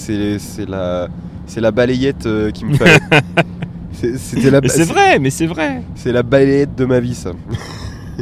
la 0.67 1.07
c'est 1.47 1.61
la 1.61 1.71
balayette 1.71 2.27
qui 2.53 2.65
me 2.65 2.73
fallait. 2.75 2.99
C'est- 3.93 4.83
vrai, 4.83 5.19
mais 5.19 5.29
c'est 5.29 5.45
vrai. 5.45 5.83
C'est 5.95 6.11
la 6.11 6.23
balayette 6.23 6.75
de 6.75 6.85
ma 6.85 6.99
vie 6.99 7.13
ça. 7.15 7.31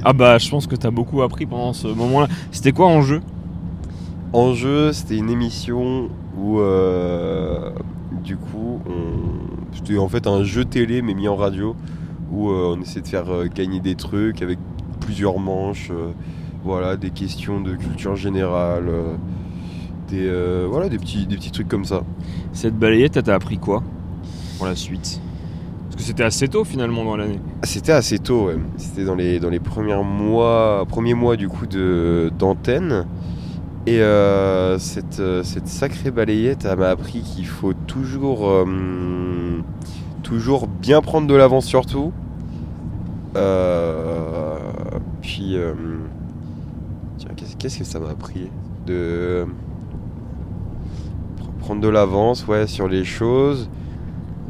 Ah 0.05 0.13
bah, 0.13 0.37
je 0.37 0.49
pense 0.49 0.65
que 0.67 0.75
t'as 0.75 0.91
beaucoup 0.91 1.21
appris 1.23 1.45
pendant 1.45 1.73
ce 1.73 1.87
moment-là. 1.87 2.27
C'était 2.51 2.71
quoi 2.71 2.87
en 2.87 3.01
jeu 3.01 3.21
En 4.33 4.53
jeu, 4.53 4.93
c'était 4.93 5.17
une 5.17 5.29
émission 5.29 6.09
où, 6.37 6.59
du 8.23 8.37
coup, 8.37 8.79
on... 8.87 9.75
c'était 9.75 9.97
en 9.97 10.07
fait 10.07 10.25
un 10.27 10.43
jeu 10.43 10.63
télé 10.63 11.01
mais 11.01 11.13
mis 11.15 11.27
en 11.27 11.35
radio 11.35 11.75
où 12.31 12.49
on 12.49 12.79
essayait 12.81 13.01
de 13.01 13.07
faire 13.07 13.25
gagner 13.53 13.79
des 13.81 13.95
trucs 13.95 14.41
avec 14.41 14.57
plusieurs 15.09 15.39
manches, 15.39 15.89
euh, 15.89 16.11
voilà, 16.63 16.95
des 16.95 17.09
questions 17.09 17.61
de 17.61 17.73
culture 17.73 18.15
générale, 18.15 18.89
euh, 18.89 19.15
des 20.07 20.27
euh, 20.27 20.67
voilà, 20.69 20.87
des 20.87 20.99
petits 20.99 21.25
des 21.25 21.35
petits 21.35 21.49
trucs 21.49 21.67
comme 21.67 21.83
ça. 21.83 22.03
Cette 22.53 22.77
balayette, 22.77 23.19
t'as 23.23 23.33
appris 23.33 23.57
quoi 23.57 23.81
pour 24.59 24.67
la 24.67 24.75
suite? 24.75 25.19
Parce 25.85 25.95
que 25.95 26.03
c'était 26.03 26.21
assez 26.21 26.47
tôt 26.47 26.63
finalement 26.63 27.03
dans 27.03 27.17
l'année. 27.17 27.39
C'était 27.63 27.91
assez 27.91 28.19
tôt, 28.19 28.49
ouais. 28.49 28.57
C'était 28.77 29.03
dans 29.03 29.15
les, 29.15 29.39
dans 29.39 29.49
les 29.49 29.59
premiers 29.59 29.99
mois, 30.03 30.85
premiers 30.87 31.15
mois 31.15 31.37
du 31.37 31.47
coup 31.49 31.65
de, 31.65 32.31
d'antenne. 32.37 33.07
Et 33.87 34.01
euh, 34.01 34.77
cette, 34.77 35.23
cette 35.43 35.67
sacrée 35.67 36.11
balayette, 36.11 36.67
m'a 36.77 36.89
appris 36.89 37.21
qu'il 37.21 37.47
faut 37.47 37.73
toujours, 37.73 38.47
euh, 38.47 39.63
toujours 40.21 40.67
bien 40.67 41.01
prendre 41.01 41.25
de 41.25 41.33
l'avance 41.33 41.65
surtout. 41.65 42.11
Euh, 43.35 44.08
euh, 45.55 45.73
tiens, 47.17 47.31
qu'est-ce, 47.57 47.77
que 47.77 47.83
ça 47.83 47.99
m'a 47.99 48.09
appris 48.09 48.49
De 48.85 49.45
pr- 51.39 51.59
prendre 51.59 51.81
de 51.81 51.87
l'avance, 51.87 52.47
ouais, 52.47 52.67
sur 52.67 52.87
les 52.87 53.03
choses. 53.03 53.69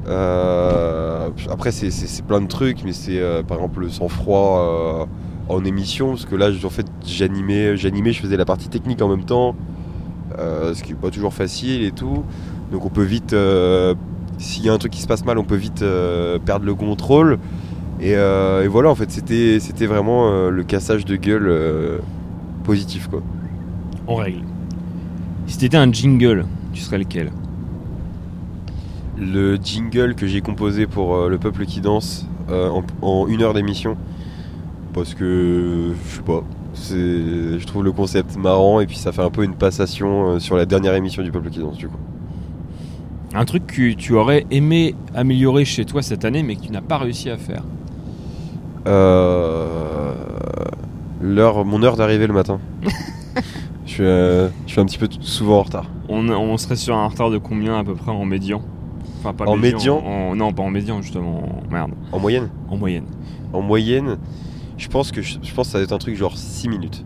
Euh, 0.07 1.29
après, 1.51 1.71
c'est, 1.71 2.25
plein 2.25 2.41
de 2.41 2.47
trucs, 2.47 2.83
mais 2.83 2.93
c'est 2.93 3.19
euh, 3.19 3.43
par 3.43 3.57
exemple 3.57 3.81
le 3.81 3.89
sang-froid 3.89 4.59
euh, 4.59 5.05
en 5.53 5.63
émission, 5.65 6.09
parce 6.09 6.25
que 6.25 6.35
là, 6.35 6.49
en 6.63 6.69
fait, 6.69 6.85
j'animais, 7.05 7.75
j'animais, 7.77 8.13
je 8.13 8.21
faisais 8.21 8.37
la 8.37 8.45
partie 8.45 8.69
technique 8.69 9.01
en 9.01 9.09
même 9.09 9.25
temps, 9.25 9.55
euh, 10.37 10.73
ce 10.73 10.83
qui 10.83 10.93
est 10.93 10.95
pas 10.95 11.09
toujours 11.11 11.33
facile 11.33 11.83
et 11.83 11.91
tout. 11.91 12.23
Donc, 12.71 12.85
on 12.85 12.89
peut 12.89 13.03
vite, 13.03 13.33
euh, 13.33 13.95
s'il 14.37 14.63
y 14.65 14.69
a 14.69 14.73
un 14.73 14.77
truc 14.77 14.91
qui 14.91 15.01
se 15.01 15.07
passe 15.07 15.25
mal, 15.25 15.37
on 15.37 15.43
peut 15.43 15.55
vite 15.55 15.81
euh, 15.81 16.39
perdre 16.39 16.65
le 16.65 16.75
contrôle. 16.75 17.39
Et, 18.01 18.15
euh, 18.15 18.63
et 18.63 18.67
voilà, 18.67 18.89
en 18.89 18.95
fait, 18.95 19.11
c'était, 19.11 19.59
c'était 19.59 19.85
vraiment 19.85 20.29
euh, 20.29 20.49
le 20.49 20.63
cassage 20.63 21.05
de 21.05 21.15
gueule 21.15 21.47
euh, 21.47 21.97
positif, 22.63 23.07
quoi. 23.07 23.21
En 24.07 24.15
règle. 24.15 24.43
Si 25.47 25.57
t'étais 25.57 25.77
un 25.77 25.91
jingle, 25.91 26.45
tu 26.73 26.81
serais 26.81 26.97
lequel? 26.97 27.31
Le 29.17 29.57
jingle 29.57 30.15
que 30.15 30.27
j'ai 30.27 30.41
composé 30.41 30.87
pour 30.87 31.27
Le 31.27 31.37
Peuple 31.37 31.65
qui 31.65 31.81
danse 31.81 32.25
en, 32.49 32.83
en 33.01 33.27
une 33.27 33.41
heure 33.41 33.53
d'émission. 33.53 33.97
Parce 34.93 35.13
que, 35.13 35.93
je 36.09 36.15
sais 36.15 36.21
pas, 36.21 36.43
je 36.73 37.65
trouve 37.65 37.83
le 37.83 37.91
concept 37.91 38.37
marrant 38.37 38.79
et 38.79 38.87
puis 38.87 38.97
ça 38.97 39.11
fait 39.11 39.21
un 39.21 39.29
peu 39.29 39.43
une 39.43 39.55
passation 39.55 40.29
euh, 40.29 40.39
sur 40.39 40.55
la 40.55 40.65
dernière 40.65 40.93
émission 40.95 41.21
du 41.23 41.31
Peuple 41.31 41.49
qui 41.49 41.59
danse, 41.59 41.77
du 41.77 41.87
coup. 41.87 41.97
Un 43.33 43.45
truc 43.45 43.67
que 43.67 43.93
tu 43.93 44.13
aurais 44.13 44.45
aimé 44.49 44.95
améliorer 45.13 45.65
chez 45.65 45.85
toi 45.85 46.01
cette 46.01 46.25
année 46.25 46.41
mais 46.41 46.55
que 46.55 46.61
tu 46.61 46.71
n'as 46.71 46.81
pas 46.81 46.97
réussi 46.97 47.29
à 47.29 47.37
faire. 47.37 47.63
Euh, 48.87 50.13
l'heure, 51.21 51.65
mon 51.65 51.83
heure 51.83 51.95
d'arrivée 51.97 52.27
le 52.27 52.33
matin. 52.33 52.59
je, 53.85 53.91
suis, 53.91 54.03
euh, 54.03 54.49
je 54.65 54.71
suis 54.71 54.81
un 54.81 54.85
petit 54.85 54.97
peu 54.97 55.07
souvent 55.21 55.59
en 55.59 55.63
retard. 55.63 55.85
On, 56.07 56.27
on 56.29 56.57
serait 56.57 56.75
sur 56.75 56.95
un 56.95 57.07
retard 57.07 57.29
de 57.29 57.37
combien 57.37 57.77
à 57.77 57.83
peu 57.83 57.93
près 57.95 58.11
en 58.11 58.25
médian? 58.25 58.61
Enfin 59.19 59.33
pas 59.33 59.45
En 59.45 59.57
médian 59.57 59.97
en- 59.97 60.35
Non, 60.35 60.53
pas 60.53 60.63
en 60.63 60.69
médian 60.69 61.01
justement. 61.01 61.39
en- 61.67 61.71
Merde. 61.73 61.91
En 62.11 62.19
moyenne? 62.19 62.49
En 62.69 62.77
moyenne. 62.77 63.05
En 63.51 63.61
moyenne, 63.61 64.17
je 64.77 64.87
pense 64.87 65.11
que 65.11 65.21
je, 65.21 65.37
je 65.41 65.53
pense 65.53 65.67
que 65.67 65.71
ça 65.73 65.77
va 65.79 65.83
être 65.83 65.91
un 65.93 65.97
truc 65.97 66.15
genre 66.15 66.37
6 66.37 66.69
minutes. 66.69 67.03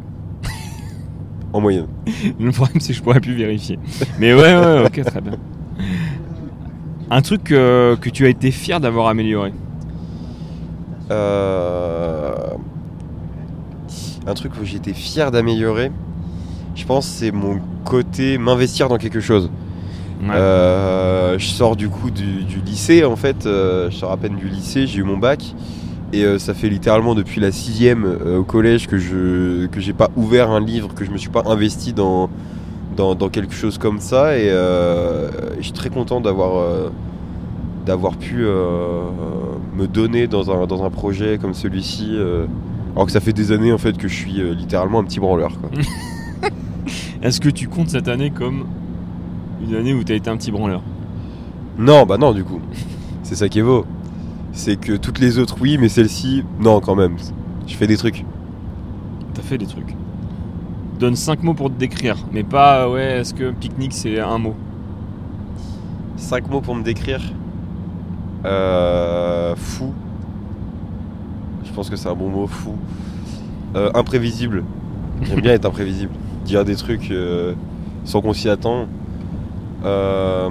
en 1.53 1.59
moyenne. 1.61 1.87
Le 2.39 2.51
problème 2.51 2.79
c'est 2.79 2.89
que 2.89 2.93
je 2.99 3.01
pourrais 3.03 3.19
plus 3.21 3.33
vérifier. 3.35 3.79
Mais 4.19 4.33
ouais, 4.33 4.55
ouais, 4.55 4.83
ok, 4.85 5.03
très 5.05 5.21
bien. 5.21 5.33
Un 7.09 7.21
truc 7.21 7.51
euh, 7.51 7.95
que 7.95 8.09
tu 8.09 8.25
as 8.25 8.29
été 8.29 8.51
fier 8.51 8.79
d'avoir 8.79 9.07
amélioré? 9.07 9.53
Euh, 11.11 12.33
Un 14.25 14.33
truc 14.35 14.53
où 14.61 14.65
j'étais 14.65 14.93
fier 14.93 15.31
d'améliorer, 15.31 15.91
je 16.75 16.85
pense 16.85 17.05
c'est 17.05 17.31
mon 17.31 17.59
côté 17.83 18.37
m'investir 18.37 18.87
dans 18.87 18.97
quelque 18.97 19.19
chose. 19.19 19.49
Ouais. 20.21 20.29
Euh, 20.33 21.37
je 21.37 21.47
sors 21.47 21.75
du 21.75 21.89
coup 21.89 22.09
du, 22.09 22.43
du 22.45 22.61
lycée 22.61 23.03
en 23.03 23.17
fait, 23.17 23.45
euh, 23.45 23.89
je 23.91 23.97
sors 23.97 24.11
à 24.11 24.17
peine 24.17 24.37
du 24.37 24.47
lycée, 24.47 24.87
j'ai 24.87 24.99
eu 24.99 25.03
mon 25.03 25.17
bac 25.17 25.53
et 26.13 26.23
euh, 26.23 26.39
ça 26.39 26.53
fait 26.53 26.69
littéralement 26.69 27.15
depuis 27.15 27.41
la 27.41 27.51
sixième 27.51 28.05
au 28.37 28.43
collège 28.43 28.87
que 28.87 28.97
je 28.97 29.65
que 29.67 29.81
j'ai 29.81 29.91
pas 29.93 30.09
ouvert 30.15 30.49
un 30.51 30.61
livre, 30.61 30.93
que 30.93 31.03
je 31.03 31.11
me 31.11 31.17
suis 31.17 31.29
pas 31.29 31.43
investi 31.45 31.91
dans 31.91 32.29
dans, 32.95 33.15
dans 33.15 33.27
quelque 33.27 33.53
chose 33.53 33.77
comme 33.77 33.99
ça 33.99 34.37
et 34.37 34.47
je 34.49 35.61
suis 35.61 35.73
très 35.73 35.89
content 35.89 36.21
d'avoir 36.21 36.91
d'avoir 37.85 38.17
pu 38.17 38.45
euh, 38.45 39.01
me 39.75 39.87
donner 39.87 40.27
dans 40.27 40.51
un, 40.51 40.65
dans 40.65 40.83
un 40.83 40.89
projet 40.89 41.37
comme 41.37 41.53
celui-ci 41.53 42.11
euh, 42.13 42.45
alors 42.95 43.05
que 43.05 43.11
ça 43.11 43.19
fait 43.19 43.33
des 43.33 43.51
années 43.51 43.73
en 43.73 43.77
fait 43.77 43.97
que 43.97 44.07
je 44.07 44.15
suis 44.15 44.39
euh, 44.39 44.53
littéralement 44.53 44.99
un 44.99 45.03
petit 45.03 45.19
branleur 45.19 45.57
quoi. 45.59 45.69
Est-ce 47.21 47.39
que 47.39 47.49
tu 47.49 47.67
comptes 47.67 47.89
cette 47.89 48.07
année 48.07 48.31
comme 48.31 48.65
une 49.65 49.75
année 49.75 49.93
où 49.93 50.03
tu 50.03 50.11
as 50.11 50.15
été 50.15 50.29
un 50.29 50.35
petit 50.35 50.51
branleur? 50.51 50.81
Non, 51.77 52.05
bah 52.05 52.17
non, 52.17 52.33
du 52.33 52.43
coup. 52.43 52.59
C'est 53.23 53.35
ça 53.35 53.47
qui 53.47 53.59
est 53.59 53.63
beau. 53.63 53.85
C'est 54.51 54.75
que 54.75 54.97
toutes 54.97 55.19
les 55.19 55.39
autres, 55.39 55.55
oui, 55.61 55.77
mais 55.79 55.87
celle-ci, 55.87 56.43
non, 56.59 56.81
quand 56.81 56.95
même. 56.95 57.15
Je 57.65 57.75
fais 57.75 57.87
des 57.87 57.95
trucs. 57.95 58.25
T'as 59.33 59.41
fait 59.41 59.57
des 59.57 59.65
trucs. 59.65 59.95
Donne 60.99 61.15
5 61.15 61.43
mots 61.43 61.53
pour 61.53 61.69
te 61.69 61.79
décrire, 61.79 62.17
mais 62.33 62.43
pas 62.43 62.89
ouais, 62.89 63.19
est-ce 63.19 63.33
que 63.33 63.51
pique-nique 63.51 63.93
c'est 63.93 64.19
un 64.19 64.37
mot? 64.37 64.55
Cinq 66.17 66.49
mots 66.49 66.61
pour 66.61 66.75
me 66.75 66.83
décrire? 66.83 67.21
Euh, 68.45 69.55
fou. 69.55 69.93
Je 71.65 71.71
pense 71.71 71.89
que 71.89 71.95
c'est 71.95 72.09
un 72.09 72.15
bon 72.15 72.29
mot, 72.29 72.47
fou. 72.47 72.75
Euh, 73.75 73.89
imprévisible. 73.93 74.63
J'aime 75.23 75.41
bien 75.41 75.53
être 75.53 75.65
imprévisible. 75.65 76.11
Dire 76.45 76.65
des 76.65 76.75
trucs 76.75 77.09
euh, 77.11 77.53
sans 78.05 78.21
qu'on 78.21 78.33
s'y 78.33 78.49
attend. 78.49 78.87
Euh, 79.85 80.49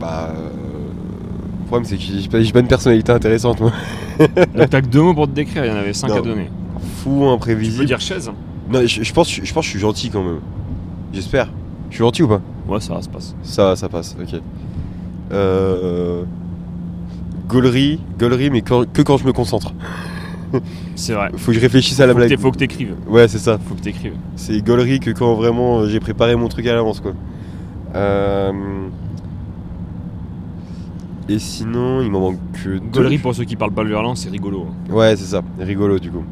bah. 0.00 0.30
euh, 0.34 0.48
le 1.60 1.66
problème, 1.66 1.84
c'est 1.84 1.96
que 1.96 2.02
j'ai 2.02 2.52
pas, 2.52 2.60
une 2.60 2.66
personnalité 2.66 3.12
intéressante, 3.12 3.60
moi. 3.60 3.72
Donc 4.18 4.70
t'as 4.70 4.80
que 4.80 4.86
deux 4.86 5.02
mots 5.02 5.14
pour 5.14 5.26
te 5.28 5.32
décrire, 5.32 5.64
il 5.64 5.68
y 5.68 5.70
en 5.72 5.76
avait 5.76 5.92
5 5.92 6.10
à 6.10 6.20
donner. 6.20 6.50
Fou, 6.96 7.10
Tu 7.10 7.20
peux 7.20 7.28
imprévisible. 7.28 7.84
dire 7.84 8.00
chaise 8.00 8.30
Non, 8.70 8.80
je, 8.84 9.02
je 9.02 9.12
pense, 9.12 9.30
je 9.30 9.40
pense 9.40 9.62
que 9.62 9.66
je 9.66 9.70
suis 9.70 9.78
gentil 9.78 10.10
quand 10.10 10.22
même. 10.22 10.40
J'espère. 11.12 11.48
Je 11.90 11.94
suis 11.94 12.04
gentil 12.04 12.22
ou 12.22 12.28
pas? 12.28 12.40
Ouais, 12.68 12.80
ça 12.80 12.94
va, 12.94 13.02
se 13.02 13.08
passe. 13.08 13.34
Ça, 13.42 13.76
ça 13.76 13.88
passe, 13.88 14.16
ok. 14.20 14.40
Euh... 15.32 16.24
Gaulerie, 17.48 18.00
gaulerie, 18.18 18.50
mais 18.50 18.62
quand- 18.62 18.90
que 18.92 19.02
quand 19.02 19.16
je 19.16 19.24
me 19.26 19.32
concentre. 19.32 19.72
C'est 20.94 21.14
vrai. 21.14 21.30
Faut 21.36 21.46
que 21.52 21.56
je 21.56 21.60
réfléchisse 21.60 21.98
à 22.00 22.06
la 22.06 22.12
Faut 22.12 22.18
blague. 22.18 22.38
faut 22.38 22.50
que 22.52 22.58
t'écrives. 22.58 22.94
Ouais, 23.08 23.26
c'est 23.28 23.38
ça. 23.38 23.58
Faut 23.58 23.74
que 23.74 23.80
t'écrives. 23.80 24.14
C'est 24.36 24.60
gaulerie 24.64 25.00
que 25.00 25.10
quand 25.10 25.34
vraiment 25.34 25.80
euh, 25.80 25.88
j'ai 25.88 25.98
préparé 26.00 26.36
mon 26.36 26.48
truc 26.48 26.66
à 26.66 26.74
l'avance, 26.74 27.00
quoi. 27.00 27.12
Euh... 27.94 28.52
Et 31.28 31.38
sinon, 31.38 32.02
il 32.02 32.10
m'en 32.10 32.20
manque 32.20 32.38
que 32.62 32.78
deux. 32.78 32.80
Gaulerie 32.92 33.18
pour 33.18 33.34
ceux 33.34 33.44
qui 33.44 33.56
parlent 33.56 33.72
pas 33.72 33.84
le 33.84 33.90
verlan, 33.90 34.14
c'est 34.16 34.28
rigolo. 34.30 34.66
hein. 34.68 34.92
Ouais, 34.92 35.14
c'est 35.16 35.24
ça. 35.26 35.42
Rigolo, 35.58 35.98
du 35.98 36.10
coup. 36.10 36.24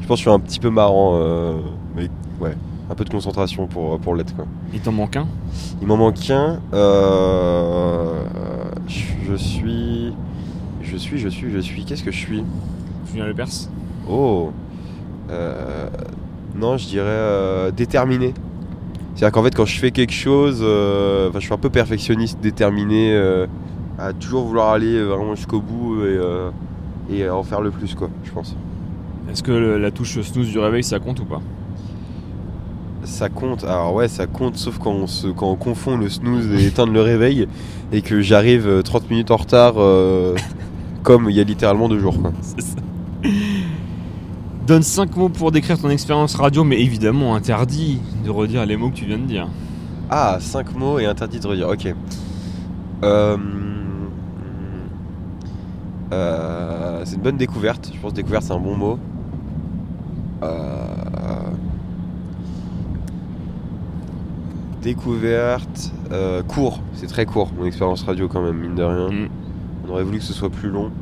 Je 0.00 0.06
pense 0.06 0.16
que 0.18 0.24
je 0.24 0.30
suis 0.30 0.34
un 0.34 0.40
petit 0.40 0.60
peu 0.60 0.70
marrant, 0.70 1.12
euh, 1.20 1.58
mais 1.94 2.08
ouais. 2.40 2.54
Un 2.88 2.94
peu 2.94 3.04
de 3.04 3.10
concentration 3.10 3.66
pour, 3.66 3.98
pour 3.98 4.14
l'être, 4.14 4.34
quoi. 4.36 4.46
Il 4.72 4.80
t'en 4.80 4.92
manque 4.92 5.16
un? 5.16 5.26
Il 5.80 5.86
m'en 5.88 5.96
manque 5.96 6.30
un. 6.30 6.60
Euh, 6.72 8.12
je 8.88 9.34
suis. 9.34 10.12
Je 10.82 10.96
suis, 10.96 11.18
je 11.18 11.28
suis, 11.28 11.50
je 11.50 11.58
suis. 11.58 11.84
Qu'est-ce 11.84 12.04
que 12.04 12.12
je 12.12 12.18
suis? 12.18 12.44
Julien 13.10 13.26
Lepers 13.26 13.68
Oh 14.08 14.50
Euh, 15.30 15.88
Non, 16.54 16.76
je 16.76 16.86
dirais 16.86 17.06
euh, 17.08 17.70
déterminé. 17.72 18.32
C'est-à-dire 19.14 19.32
qu'en 19.32 19.42
fait, 19.42 19.54
quand 19.54 19.64
je 19.64 19.78
fais 19.78 19.90
quelque 19.90 20.12
chose, 20.12 20.60
euh, 20.62 21.30
je 21.34 21.40
suis 21.40 21.52
un 21.52 21.58
peu 21.58 21.70
perfectionniste, 21.70 22.38
déterminé, 22.40 23.12
euh, 23.14 23.46
à 23.98 24.12
toujours 24.12 24.44
vouloir 24.44 24.70
aller 24.72 25.02
vraiment 25.02 25.34
jusqu'au 25.34 25.60
bout 25.60 25.96
et, 26.02 26.18
euh, 27.22 27.32
en 27.32 27.42
faire 27.42 27.62
le 27.62 27.70
plus, 27.70 27.94
quoi, 27.94 28.10
je 28.24 28.30
pense. 28.30 28.54
Est-ce 29.30 29.42
que 29.42 29.52
le- 29.52 29.78
la 29.78 29.90
touche 29.90 30.20
snooze 30.20 30.48
du 30.50 30.58
réveil 30.58 30.84
ça 30.84 30.98
compte 31.00 31.18
ou 31.20 31.24
pas? 31.24 31.40
Ça 33.06 33.28
compte, 33.28 33.62
alors 33.62 33.94
ouais, 33.94 34.08
ça 34.08 34.26
compte, 34.26 34.56
sauf 34.56 34.78
quand 34.78 34.90
on, 34.90 35.06
se, 35.06 35.28
quand 35.28 35.48
on 35.48 35.54
confond 35.54 35.96
le 35.96 36.08
snooze 36.08 36.48
et 36.52 36.66
éteindre 36.66 36.92
le 36.92 37.00
réveil 37.00 37.46
et 37.92 38.02
que 38.02 38.20
j'arrive 38.20 38.66
euh, 38.66 38.82
30 38.82 39.10
minutes 39.10 39.30
en 39.30 39.36
retard, 39.36 39.74
euh, 39.76 40.34
comme 41.04 41.30
il 41.30 41.36
y 41.36 41.40
a 41.40 41.44
littéralement 41.44 41.88
deux 41.88 42.00
jours. 42.00 42.20
Quoi. 42.20 42.32
Ça. 42.42 42.64
Donne 44.66 44.82
5 44.82 45.16
mots 45.16 45.28
pour 45.28 45.52
décrire 45.52 45.78
ton 45.78 45.88
expérience 45.88 46.34
radio, 46.34 46.64
mais 46.64 46.80
évidemment 46.80 47.36
interdit 47.36 48.00
de 48.24 48.30
redire 48.30 48.66
les 48.66 48.76
mots 48.76 48.90
que 48.90 48.96
tu 48.96 49.04
viens 49.04 49.18
de 49.18 49.26
dire. 49.26 49.48
Ah, 50.10 50.38
5 50.40 50.74
mots 50.74 50.98
et 50.98 51.06
interdit 51.06 51.38
de 51.38 51.46
redire, 51.46 51.68
ok. 51.68 51.94
Euh, 53.04 53.36
euh, 56.12 57.02
c'est 57.04 57.14
une 57.14 57.22
bonne 57.22 57.36
découverte, 57.36 57.92
je 57.94 58.00
pense 58.00 58.10
que 58.10 58.16
découverte 58.16 58.42
c'est 58.42 58.52
un 58.52 58.58
bon 58.58 58.76
mot. 58.76 58.98
Euh, 60.42 61.05
découverte, 64.86 65.92
euh, 66.12 66.44
court, 66.44 66.80
c'est 66.94 67.08
très 67.08 67.26
court 67.26 67.50
mon 67.58 67.66
expérience 67.66 68.04
radio 68.04 68.28
quand 68.28 68.40
même, 68.40 68.56
mine 68.56 68.76
de 68.76 68.84
rien. 68.84 69.10
Mm. 69.10 69.28
On 69.84 69.90
aurait 69.90 70.04
voulu 70.04 70.18
que 70.18 70.24
ce 70.24 70.32
soit 70.32 70.48
plus 70.48 70.68
long. 70.68 70.92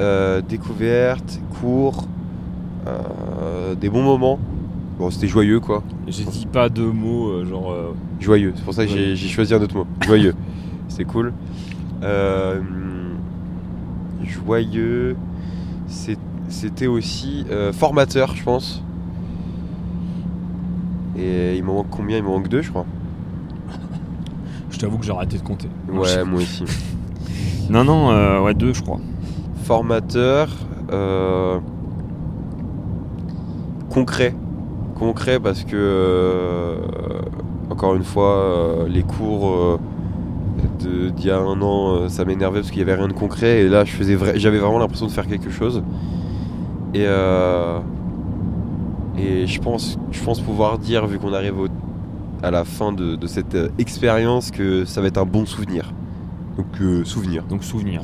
Euh, 0.00 0.40
découverte, 0.40 1.40
court, 1.60 2.08
euh, 2.88 3.76
des 3.76 3.88
bons 3.88 4.02
moments. 4.02 4.40
Bon, 4.98 5.12
c'était 5.12 5.28
joyeux 5.28 5.60
quoi. 5.60 5.84
J'ai 6.08 6.24
dit 6.24 6.46
pas 6.46 6.68
deux 6.68 6.90
mots, 6.90 7.44
genre. 7.44 7.72
Joyeux, 8.18 8.52
c'est 8.56 8.64
pour 8.64 8.74
ça 8.74 8.84
que 8.84 8.90
j'ai 8.90 9.14
j'ai 9.14 9.28
choisi 9.28 9.54
un 9.54 9.62
autre 9.62 9.76
mot. 9.76 9.86
Joyeux. 10.00 10.34
c'est 10.88 11.04
cool. 11.04 11.32
Joyeux, 14.24 15.16
c'était 16.48 16.88
aussi 16.88 17.46
formateur, 17.72 18.34
je 18.34 18.42
pense. 18.42 18.82
Et 21.20 21.56
il 21.56 21.62
me 21.62 21.68
manque 21.72 21.88
combien? 21.90 22.16
Il 22.16 22.22
me 22.22 22.28
manque 22.28 22.48
deux, 22.48 22.62
je 22.62 22.70
crois. 22.70 22.86
Je 24.70 24.78
t'avoue 24.78 24.98
que 24.98 25.04
j'ai 25.04 25.12
arrêté 25.12 25.36
de 25.36 25.42
compter. 25.42 25.68
Ouais, 25.92 26.24
moi 26.24 26.40
aussi. 26.40 26.64
Non, 27.70 27.84
non, 27.84 28.10
euh, 28.10 28.40
ouais, 28.42 28.52
deux, 28.54 28.72
je 28.74 28.82
crois. 28.82 28.98
Formateur, 29.62 30.48
euh, 30.92 31.60
concret. 33.90 34.34
Concret 34.98 35.38
parce 35.38 35.62
que, 35.62 35.76
euh, 35.76 36.76
encore 37.70 37.94
une 37.94 38.02
fois, 38.02 38.34
euh, 38.38 38.88
les 38.88 39.02
cours 39.04 39.78
d'il 40.80 41.12
y 41.26 41.30
a 41.30 41.38
un 41.38 41.60
an, 41.62 42.08
ça 42.08 42.24
m'énervait 42.24 42.60
parce 42.60 42.70
qu'il 42.72 42.82
n'y 42.84 42.90
avait 42.90 42.98
rien 42.98 43.06
de 43.08 43.12
concret. 43.12 43.60
Et 43.60 43.68
là, 43.68 43.84
vra- 43.84 44.36
j'avais 44.36 44.58
vraiment 44.58 44.78
l'impression 44.80 45.06
de 45.06 45.12
faire 45.12 45.28
quelque 45.28 45.50
chose. 45.50 45.82
Et, 46.94 47.04
euh, 47.06 47.78
et 49.20 49.46
je, 49.46 49.60
pense, 49.60 49.98
je 50.10 50.22
pense 50.22 50.40
pouvoir 50.40 50.78
dire, 50.78 51.06
vu 51.06 51.18
qu'on 51.18 51.32
arrive 51.32 51.58
au- 51.58 51.68
à 52.42 52.50
la 52.50 52.64
fin 52.64 52.92
de, 52.92 53.16
de 53.16 53.26
cette 53.26 53.54
euh, 53.54 53.68
expérience, 53.78 54.50
que 54.50 54.84
ça 54.84 55.00
va 55.00 55.08
être 55.08 55.18
un 55.18 55.26
bon 55.26 55.44
souvenir. 55.46 55.92
Donc, 56.56 56.66
euh, 56.80 57.04
souvenir. 57.04 57.44
Donc 57.44 57.64
souvenir. 57.64 58.02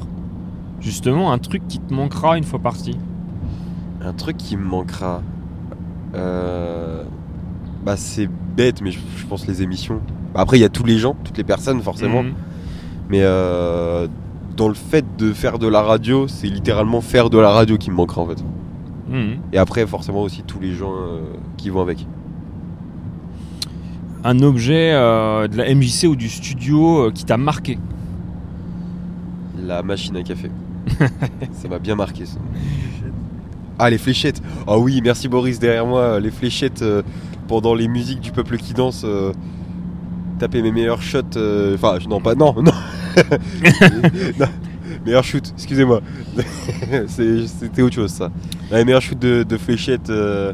Justement, 0.80 1.32
un 1.32 1.38
truc 1.38 1.66
qui 1.68 1.78
te 1.80 1.92
manquera 1.94 2.36
une 2.38 2.44
fois 2.44 2.58
parti. 2.58 2.96
Un 4.02 4.12
truc 4.12 4.36
qui 4.36 4.56
me 4.56 4.64
manquera. 4.64 5.22
euh, 6.14 7.02
Bah, 7.84 7.96
c'est 7.96 8.28
bête, 8.56 8.82
mais 8.82 8.90
je, 8.90 8.98
je 9.16 9.26
pense 9.26 9.46
les 9.46 9.62
émissions. 9.62 10.00
Bah, 10.34 10.40
après, 10.40 10.58
il 10.58 10.60
y 10.60 10.64
a 10.64 10.68
tous 10.68 10.84
les 10.84 10.98
gens, 10.98 11.16
toutes 11.24 11.38
les 11.38 11.44
personnes, 11.44 11.80
forcément. 11.80 12.22
Mhm. 12.22 12.32
Mais 13.08 13.22
dans 14.56 14.68
le 14.68 14.74
fait 14.74 15.04
de 15.18 15.32
faire 15.32 15.58
de 15.58 15.68
la 15.68 15.82
radio, 15.82 16.26
c'est 16.28 16.46
littéralement 16.48 17.00
faire 17.00 17.30
de 17.30 17.38
la 17.38 17.50
radio 17.50 17.76
qui 17.78 17.90
me 17.90 17.96
manquera 17.96 18.22
en 18.22 18.26
fait. 18.26 18.42
Mhm. 19.08 19.38
Et 19.52 19.58
après, 19.58 19.86
forcément 19.86 20.22
aussi 20.22 20.42
tous 20.42 20.60
les 20.60 20.74
gens 20.74 20.92
euh, 20.94 21.20
qui 21.56 21.70
vont 21.70 21.80
avec. 21.80 22.06
Un 24.24 24.40
objet 24.40 24.92
euh, 24.92 25.46
de 25.46 25.56
la 25.56 25.72
MJC 25.72 26.04
ou 26.08 26.16
du 26.16 26.28
studio 26.28 27.06
euh, 27.06 27.10
qui 27.12 27.24
t'a 27.24 27.36
marqué? 27.36 27.78
La 29.64 29.82
machine 29.82 30.16
à 30.16 30.22
café. 30.22 30.50
ça 31.52 31.68
m'a 31.68 31.78
bien 31.78 31.94
marqué 31.94 32.26
ça. 32.26 32.38
Ah, 33.78 33.90
les 33.90 33.98
fléchettes. 33.98 34.42
Ah 34.66 34.78
oui, 34.78 35.00
merci 35.02 35.28
Boris 35.28 35.58
derrière 35.58 35.86
moi. 35.86 36.18
Les 36.18 36.30
fléchettes 36.30 36.84
pendant 37.46 37.74
les 37.74 37.88
musiques 37.88 38.20
du 38.20 38.32
peuple 38.32 38.56
qui 38.56 38.72
danse. 38.72 39.04
taper 40.38 40.62
mes 40.62 40.72
meilleurs 40.72 41.02
shots. 41.02 41.36
Enfin, 41.74 41.98
non, 42.08 42.20
pas. 42.20 42.34
Non, 42.34 42.54
non. 42.62 42.72
Non, 44.40 44.46
Meilleur 45.06 45.22
shoot, 45.22 45.52
excusez-moi. 45.56 46.00
C'était 47.06 47.82
autre 47.82 47.94
chose 47.94 48.10
ça. 48.10 48.30
Les 48.70 48.84
meilleurs 48.84 49.02
shoot 49.02 49.18
de, 49.18 49.42
de 49.42 49.56
fléchettes 49.56 50.10
euh, 50.10 50.52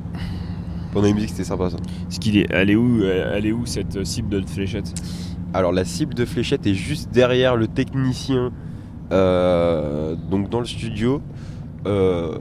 pendant 0.93 1.07
les 1.07 1.15
musiques, 1.15 1.31
c'était 1.31 1.45
sympa 1.45 1.71
ça. 1.71 1.79
Ce 2.09 2.19
qu'il 2.19 2.37
est, 2.37 2.47
elle 2.51 2.71
est 2.71 2.77
où, 2.77 3.03
elle 3.05 3.47
est 3.47 3.53
où 3.53 3.65
cette 3.67 3.97
euh, 3.97 4.05
cible 4.05 4.29
de 4.29 4.47
fléchette? 4.47 4.93
Alors 5.55 5.73
la 5.73 5.85
cible 5.85 6.15
de 6.15 6.25
fléchette 6.25 6.67
est 6.67 6.75
juste 6.75 7.11
derrière 7.11 7.57
le 7.57 7.67
technicien, 7.67 8.53
euh, 9.13 10.15
donc 10.31 10.49
dans 10.51 10.61
le 10.61 10.67
studio. 10.67 11.23
Euh, 11.87 12.39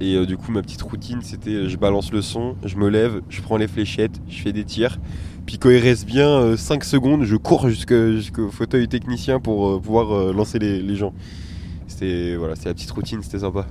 et 0.00 0.14
euh, 0.14 0.26
du 0.26 0.36
coup 0.36 0.52
ma 0.52 0.62
petite 0.62 0.82
routine 0.82 1.22
c'était 1.22 1.68
je 1.68 1.76
balance 1.76 2.12
le 2.12 2.22
son, 2.22 2.54
je 2.64 2.76
me 2.76 2.88
lève, 2.88 3.22
je 3.28 3.40
prends 3.40 3.56
les 3.56 3.66
fléchettes, 3.66 4.20
je 4.28 4.40
fais 4.40 4.52
des 4.52 4.64
tirs. 4.64 4.98
Puis 5.46 5.58
quand 5.58 5.70
il 5.70 5.78
reste 5.78 6.06
bien 6.06 6.56
5 6.56 6.84
secondes, 6.84 7.24
je 7.24 7.34
cours 7.36 7.68
jusqu'au 7.68 8.50
fauteuil 8.50 8.86
technicien 8.86 9.40
pour 9.40 9.68
euh, 9.68 9.80
pouvoir 9.80 10.12
euh, 10.12 10.32
lancer 10.32 10.58
les, 10.58 10.82
les 10.82 10.94
gens. 10.96 11.12
C'était 11.86 12.36
voilà, 12.36 12.54
c'était 12.54 12.68
la 12.68 12.74
petite 12.74 12.90
routine, 12.90 13.22
c'était 13.22 13.38
sympa. 13.40 13.66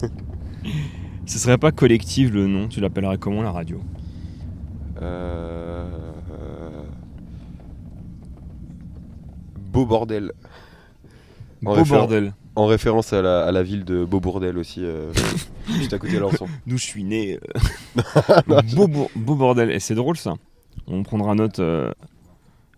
Ce 1.26 1.38
serait 1.38 1.58
pas 1.58 1.72
collectif 1.72 2.30
le 2.30 2.46
nom 2.46 2.68
Tu 2.68 2.80
l'appellerais 2.80 3.18
comment 3.18 3.42
la 3.42 3.50
radio? 3.52 3.80
Euh, 5.02 5.86
Beau 9.72 9.86
bordel. 9.86 10.32
En 11.64 11.76
Beau 11.76 11.84
bordel. 11.84 12.34
En 12.56 12.66
référence 12.66 13.12
à 13.12 13.20
la, 13.20 13.44
à 13.44 13.50
la 13.50 13.64
ville 13.64 13.84
de 13.84 14.04
Beaubourdel 14.04 14.58
aussi, 14.58 14.84
euh, 14.84 15.12
juste 15.66 15.92
à 15.92 15.98
côté 15.98 16.12
de 16.14 16.18
Lançon. 16.20 16.46
D'où 16.68 16.76
je 16.78 16.84
suis 16.84 17.02
né. 17.02 17.40
euh. 17.98 18.60
beau, 18.76 18.86
bour- 18.86 19.10
beau 19.16 19.34
bordel. 19.34 19.72
Et 19.72 19.80
c'est 19.80 19.96
drôle 19.96 20.16
ça. 20.16 20.34
On 20.86 21.02
prendra 21.02 21.34
note. 21.34 21.58
euh, 21.58 21.90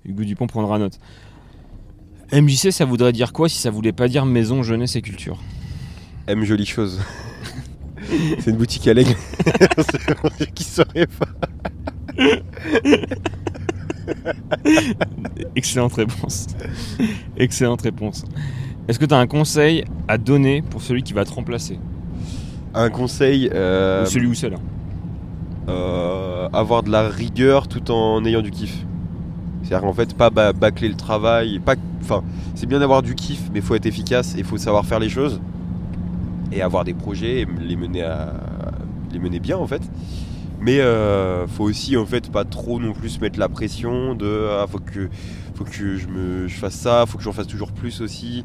Hugo 0.06 0.24
Dupont 0.24 0.46
prendra 0.46 0.78
note. 0.78 0.98
MJC, 2.32 2.70
ça 2.72 2.86
voudrait 2.86 3.12
dire 3.12 3.34
quoi 3.34 3.50
si 3.50 3.58
ça 3.58 3.70
voulait 3.70 3.92
pas 3.92 4.08
dire 4.08 4.24
maison, 4.24 4.62
jeunesse 4.62 4.96
et 4.96 5.02
culture? 5.02 5.42
M 6.26 6.42
jolie 6.44 6.64
chose. 6.64 6.98
C'est 8.38 8.50
une 8.50 8.56
boutique 8.56 8.86
à 8.88 8.94
l'aigle. 8.94 9.14
C'est 10.38 10.52
qui 10.52 10.64
saurait 10.64 11.06
pas. 11.06 11.26
Excellente 15.54 15.94
réponse. 15.94 16.46
Excellente 17.36 17.82
réponse. 17.82 18.24
Est-ce 18.88 18.98
que 18.98 19.04
tu 19.04 19.14
as 19.14 19.18
un 19.18 19.26
conseil 19.26 19.84
à 20.06 20.18
donner 20.18 20.62
pour 20.62 20.82
celui 20.82 21.02
qui 21.02 21.12
va 21.12 21.24
te 21.24 21.32
remplacer? 21.32 21.78
Un 22.74 22.90
conseil, 22.90 23.50
euh, 23.52 24.04
Ou 24.04 24.06
celui 24.06 24.26
ou 24.26 24.34
celle 24.34 24.54
hein. 24.54 24.60
euh, 25.68 26.48
avoir 26.52 26.82
de 26.82 26.90
la 26.90 27.08
rigueur 27.08 27.68
tout 27.68 27.90
en 27.90 28.24
ayant 28.24 28.42
du 28.42 28.50
kiff. 28.50 28.84
C'est-à-dire 29.62 29.88
qu'en 29.88 29.94
fait, 29.94 30.14
pas 30.14 30.30
bâcler 30.30 30.88
le 30.88 30.94
travail, 30.94 31.58
pas, 31.58 31.74
enfin, 32.00 32.22
c'est 32.54 32.66
bien 32.66 32.78
d'avoir 32.78 33.02
du 33.02 33.16
kiff, 33.16 33.50
mais 33.52 33.60
faut 33.60 33.74
être 33.74 33.86
efficace 33.86 34.36
et 34.38 34.44
faut 34.44 34.58
savoir 34.58 34.84
faire 34.84 35.00
les 35.00 35.08
choses 35.08 35.40
et 36.52 36.62
avoir 36.62 36.84
des 36.84 36.94
projets 36.94 37.40
et 37.40 37.46
les 37.60 37.76
mener 37.76 38.02
à, 38.02 38.34
les 39.12 39.18
mener 39.18 39.40
bien 39.40 39.56
en 39.56 39.66
fait. 39.66 39.82
Mais 40.60 40.80
euh, 40.80 41.46
faut 41.46 41.64
aussi 41.64 41.96
en 41.96 42.06
fait 42.06 42.30
pas 42.30 42.44
trop 42.44 42.80
non 42.80 42.92
plus 42.92 43.20
mettre 43.20 43.38
la 43.38 43.48
pression 43.48 44.14
de 44.14 44.48
ah, 44.50 44.66
faut 44.66 44.78
que 44.78 45.08
faut 45.54 45.64
que 45.64 45.96
je 45.96 46.08
me 46.08 46.48
fasse 46.48 46.74
ça, 46.74 47.04
faut 47.06 47.18
que 47.18 47.24
j'en 47.24 47.32
fasse 47.32 47.46
toujours 47.46 47.72
plus 47.72 48.00
aussi. 48.00 48.44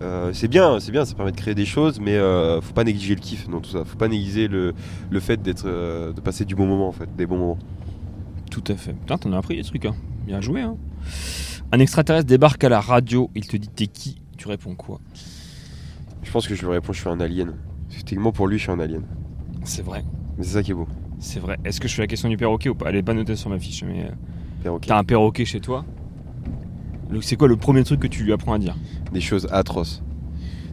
Euh, 0.00 0.32
c'est 0.32 0.48
bien, 0.48 0.80
c'est 0.80 0.90
bien, 0.90 1.04
ça 1.04 1.14
permet 1.14 1.30
de 1.30 1.36
créer 1.36 1.54
des 1.54 1.64
choses, 1.64 2.00
mais 2.00 2.16
euh, 2.16 2.60
faut 2.60 2.72
pas 2.72 2.82
négliger 2.82 3.14
le 3.14 3.20
kiff 3.20 3.48
dans 3.48 3.60
tout 3.60 3.70
ça. 3.70 3.84
Faut 3.84 3.96
pas 3.96 4.08
négliger 4.08 4.48
le, 4.48 4.74
le 5.10 5.20
fait 5.20 5.40
d'être, 5.40 5.64
de 5.64 6.20
passer 6.20 6.44
du 6.44 6.56
bon 6.56 6.66
moment 6.66 6.88
en 6.88 6.92
fait, 6.92 7.08
des 7.16 7.26
bons 7.26 7.38
moments. 7.38 7.58
Tout 8.50 8.64
à 8.66 8.74
fait. 8.74 8.94
Putain, 8.94 9.18
t'en 9.18 9.32
as 9.32 9.38
appris 9.38 9.56
des 9.56 9.62
trucs, 9.62 9.84
hein. 9.84 9.94
Bien 10.26 10.40
joué, 10.40 10.60
hein. 10.60 10.76
Un 11.70 11.78
extraterrestre 11.78 12.26
débarque 12.26 12.64
à 12.64 12.68
la 12.68 12.80
radio, 12.80 13.30
il 13.34 13.46
te 13.46 13.56
dit 13.56 13.68
t'es 13.68 13.86
qui? 13.86 14.20
Tu 14.36 14.48
réponds 14.48 14.74
quoi? 14.74 15.00
Je 16.22 16.30
pense 16.30 16.46
que 16.46 16.54
je 16.54 16.62
lui 16.64 16.72
réponds, 16.72 16.92
je 16.92 17.00
suis 17.00 17.08
un 17.08 17.20
alien. 17.20 17.54
Effectivement, 17.90 18.32
pour 18.32 18.46
lui, 18.46 18.58
je 18.58 18.62
suis 18.64 18.72
un 18.72 18.80
alien. 18.80 19.02
C'est 19.64 19.82
vrai. 19.82 20.04
Mais 20.38 20.44
c'est 20.44 20.54
ça 20.54 20.62
qui 20.62 20.70
est 20.70 20.74
beau. 20.74 20.88
C'est 21.18 21.40
vrai. 21.40 21.58
Est-ce 21.64 21.80
que 21.80 21.88
je 21.88 21.94
fais 21.94 22.02
la 22.02 22.06
question 22.08 22.28
du 22.28 22.36
perroquet 22.36 22.68
ou 22.68 22.74
pas? 22.74 22.88
Elle 22.90 22.96
est 22.96 23.02
pas 23.02 23.14
notée 23.14 23.36
sur 23.36 23.50
ma 23.50 23.58
fiche, 23.58 23.84
mais. 23.84 24.04
euh, 24.04 24.10
Perroquet. 24.62 24.88
T'as 24.88 24.98
un 24.98 25.04
perroquet 25.04 25.44
chez 25.44 25.60
toi? 25.60 25.84
Le- 27.10 27.20
C'est 27.20 27.36
quoi 27.36 27.48
le 27.48 27.56
premier 27.56 27.84
truc 27.84 28.00
que 28.00 28.06
tu 28.06 28.24
lui 28.24 28.32
apprends 28.32 28.54
à 28.54 28.58
dire? 28.58 28.76
Des 29.12 29.20
choses 29.20 29.46
atroces. 29.50 30.02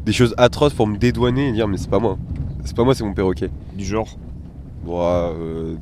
Des 0.06 0.14
choses 0.14 0.34
atroces 0.38 0.74
pour 0.74 0.88
me 0.88 0.98
dédouaner 0.98 1.50
et 1.50 1.52
dire, 1.52 1.68
mais 1.68 1.78
c'est 1.78 1.90
pas 1.90 2.00
moi. 2.00 2.18
C'est 2.64 2.76
pas 2.76 2.84
moi, 2.84 2.96
c'est 2.96 3.04
mon 3.04 3.14
perroquet. 3.14 3.50
Du 3.76 3.84
genre? 3.84 4.18
Bon, 4.84 5.02
euh, 5.04 5.76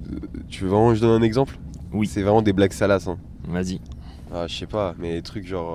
tu 0.50 0.64
veux 0.64 0.70
vraiment 0.70 0.90
que 0.90 0.96
je 0.96 1.02
donne 1.02 1.22
un 1.22 1.26
exemple? 1.26 1.58
Oui. 1.94 2.08
C'est 2.08 2.24
vraiment 2.24 2.42
des 2.42 2.54
blagues 2.54 2.74
salaces. 2.74 3.08
Hein. 3.08 3.18
Vas-y. 3.48 3.80
Ah, 4.34 4.48
je 4.48 4.56
sais 4.56 4.66
pas, 4.66 4.96
mais 4.98 5.14
des 5.14 5.22
trucs 5.22 5.46
genre. 5.48 5.74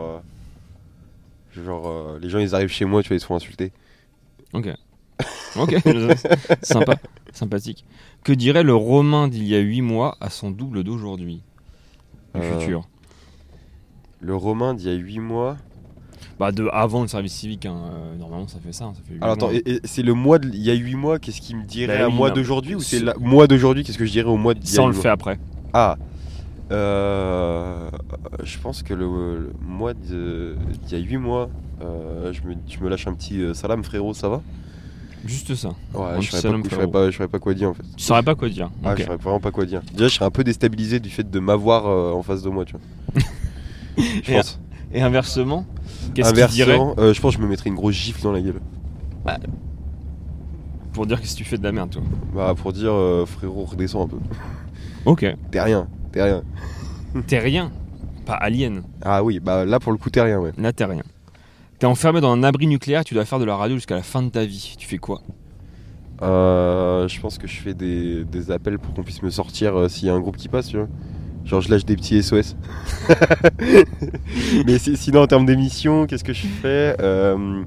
euh, 1.57 1.63
genre, 1.65 1.87
euh, 1.89 2.19
les 2.21 2.29
gens 2.29 2.39
ils 2.41 2.55
arrivent 2.55 2.69
chez 2.69 2.85
moi, 2.85 3.03
tu 3.03 3.09
vois, 3.09 3.17
ils 3.17 3.21
se 3.21 3.27
font 3.27 3.37
insulter. 3.37 3.73
Ok. 4.53 4.69
Ok. 5.57 5.77
Sympa. 6.63 6.97
Sympathique. 7.33 7.85
Que 8.25 8.33
dirait 8.33 8.63
le 8.63 8.75
Romain 8.75 9.29
d'il 9.29 9.45
y 9.45 9.55
a 9.55 9.61
8 9.61 9.83
mois 9.83 10.17
à 10.21 10.31
son 10.31 10.51
double 10.51 10.85
d'aujourd'hui? 10.85 11.43
Du 12.35 12.41
Euh, 12.41 12.59
futur. 12.61 12.89
Le 14.21 14.35
Romain 14.37 14.75
d'il 14.75 14.89
y 14.89 14.91
a 14.91 14.95
8 14.97 15.19
mois. 15.21 15.57
Bah, 16.39 16.51
de 16.53 16.69
avant 16.73 17.03
le 17.03 17.09
service 17.09 17.35
civique, 17.35 17.67
hein. 17.67 17.77
euh, 17.93 18.17
normalement 18.17 18.49
ça 18.49 18.59
fait 18.65 18.73
ça. 18.73 18.87
hein, 18.87 18.93
ça 18.95 19.03
fait 19.07 19.15
huit 19.15 19.23
Alors 19.23 19.35
attends, 19.35 19.49
mois. 19.51 19.57
et- 19.57 19.75
et 19.75 19.81
c'est 19.85 20.03
le 20.03 20.15
mois 20.15 20.39
de- 20.39 20.49
il 20.49 20.63
y 20.63 20.71
a 20.71 20.75
8 20.75 20.95
mois, 20.95 21.19
qu'est-ce 21.19 21.41
qu'il 21.41 21.57
me 21.57 21.65
dirait 21.65 21.99
Bah 21.99 22.05
à 22.05 22.09
oui, 22.09 22.15
moi 22.15 22.29
non. 22.31 22.35
d'aujourd'hui 22.37 22.75
ou 22.75 22.81
c'est 22.81 23.01
Ce- 23.01 23.05
le 23.05 23.13
mois 23.19 23.47
d'aujourd'hui, 23.47 23.85
qu'est-ce 23.85 23.99
que 23.99 24.07
je 24.07 24.13
dirais 24.13 24.29
au 24.31 24.37
mois 24.37 24.55
d'il 24.55 24.65
y 24.65 24.73
a 24.73 24.77
Ça, 24.77 24.83
on 24.83 24.87
huit 24.87 24.91
le 24.91 24.95
mois? 24.97 25.03
fait 25.03 25.09
après. 25.09 25.39
Ah, 25.73 25.97
euh, 26.71 27.91
je 28.43 28.59
pense 28.59 28.83
que 28.83 28.95
le, 28.95 29.05
le 29.39 29.53
mois 29.61 29.95
de- 29.95 30.57
d'il 30.87 30.99
y 30.99 31.01
a 31.03 31.05
8 31.05 31.17
mois, 31.19 31.51
je, 32.33 32.41
me, 32.49 32.55
je 32.69 32.81
me 32.81 32.89
lâche 32.89 33.07
un 33.07 33.15
petit 33.15 33.41
euh, 33.41 33.55
salam 33.55 33.83
frérot, 33.85 34.15
ça 34.15 34.29
va? 34.29 34.41
Juste 35.25 35.55
ça. 35.55 35.69
Ouais, 35.95 36.21
je 36.21 36.31
saurais 36.31 36.43
pas, 36.43 36.69
je 36.69 36.71
saurais 36.75 36.91
pas, 36.91 37.11
je 37.11 37.17
saurais 37.17 37.29
pas 37.29 37.39
quoi 37.39 37.55
dire 37.55 37.69
en 37.71 37.75
fait. 37.75 37.85
Tu 37.97 38.03
saurais 38.05 38.23
pas 38.23 38.35
quoi 38.35 38.49
dire. 38.49 38.71
Ah, 38.85 38.93
Ok. 38.93 38.99
je 38.99 39.05
saurais 39.05 39.17
vraiment 39.19 39.41
pas 39.41 39.51
quoi 39.53 39.67
dire. 39.67 39.81
Déjà, 39.93 40.09
je 40.09 40.15
serais 40.15 40.25
un 40.25 40.31
peu 40.31 40.43
déstabilisé 40.43 40.99
du 40.99 41.11
fait 41.11 41.29
de 41.29 41.39
m'avoir 41.39 41.87
euh, 41.87 42.13
en 42.13 42.23
face 42.23 42.43
de 42.43 42.49
moi, 42.51 42.65
tu 42.65 42.73
vois. 42.73 43.23
je 43.97 44.31
Et 44.33 44.35
pense. 44.35 44.61
Et 44.93 45.01
inversement, 45.01 45.65
qu'est-ce 46.15 46.33
dirait 46.33 46.73
Inversement, 46.75 46.95
euh, 46.99 47.15
je 47.15 47.21
pense 47.21 47.35
que 47.37 47.41
je 47.41 47.45
me 47.47 47.49
mettrais 47.49 47.71
une 47.71 47.77
grosse 47.77 47.95
gifle 47.95 48.23
dans 48.23 48.33
la 48.33 48.41
gueule. 48.41 48.61
pour 50.93 51.07
dire 51.07 51.21
que 51.21 51.27
si 51.27 51.35
tu 51.37 51.45
fais 51.45 51.57
de 51.57 51.63
la 51.63 51.73
merde, 51.73 51.91
toi 51.91 52.03
Bah, 52.35 52.55
pour 52.57 52.73
dire 52.73 52.93
euh, 52.93 53.25
frérot, 53.25 53.65
redescends 53.65 54.05
un 54.05 54.09
peu. 54.09 54.19
Ok. 55.05 55.25
T'es 55.51 55.61
rien, 55.61 55.89
t'es 56.13 56.23
rien. 56.23 56.43
T'es 57.27 57.39
rien? 57.39 57.73
Pas 58.25 58.35
alien. 58.35 58.83
Ah 59.03 59.25
oui, 59.25 59.41
bah 59.41 59.65
là 59.65 59.81
pour 59.81 59.91
le 59.91 59.99
coup 59.99 60.11
terrien, 60.11 60.39
ouais. 60.39 60.53
Là, 60.57 60.73
t'es 60.73 60.85
rien. 60.85 61.03
T'es 61.83 61.87
enfermé 61.89 62.21
dans 62.21 62.31
un 62.31 62.45
abri 62.45 62.69
nucléaire, 62.69 63.03
tu 63.05 63.13
dois 63.15 63.25
faire 63.25 63.41
de 63.41 63.45
la 63.45 63.57
radio 63.57 63.75
jusqu'à 63.75 63.97
la 63.97 64.05
fin 64.05 64.23
de 64.23 64.29
ta 64.29 64.45
vie. 64.45 64.77
Tu 64.79 64.87
fais 64.87 64.99
quoi? 64.99 65.21
Euh, 66.23 67.09
je 67.09 67.19
pense 67.21 67.39
que 67.39 67.49
je 67.49 67.57
fais 67.61 67.75
des, 67.75 68.23
des 68.25 68.53
appels 68.53 68.79
pour 68.79 68.95
qu'on 68.95 69.03
puisse 69.03 69.21
me 69.21 69.31
sortir 69.31 69.75
euh, 69.77 69.89
s'il 69.89 70.07
y 70.07 70.09
a 70.09 70.15
un 70.15 70.21
groupe 70.21 70.37
qui 70.37 70.47
passe, 70.47 70.69
tu 70.69 70.77
vois. 70.77 70.87
Genre 71.45 71.61
je 71.61 71.69
lâche 71.73 71.85
des 71.85 71.97
petits 71.97 72.23
SOS. 72.23 72.55
Mais 74.65 74.79
si- 74.79 74.97
sinon 74.97 75.23
en 75.23 75.27
termes 75.27 75.45
d'émission, 75.45 76.07
qu'est-ce 76.07 76.23
que 76.23 76.33
je 76.33 76.47
fais 76.47 76.95
Euh, 77.01 77.65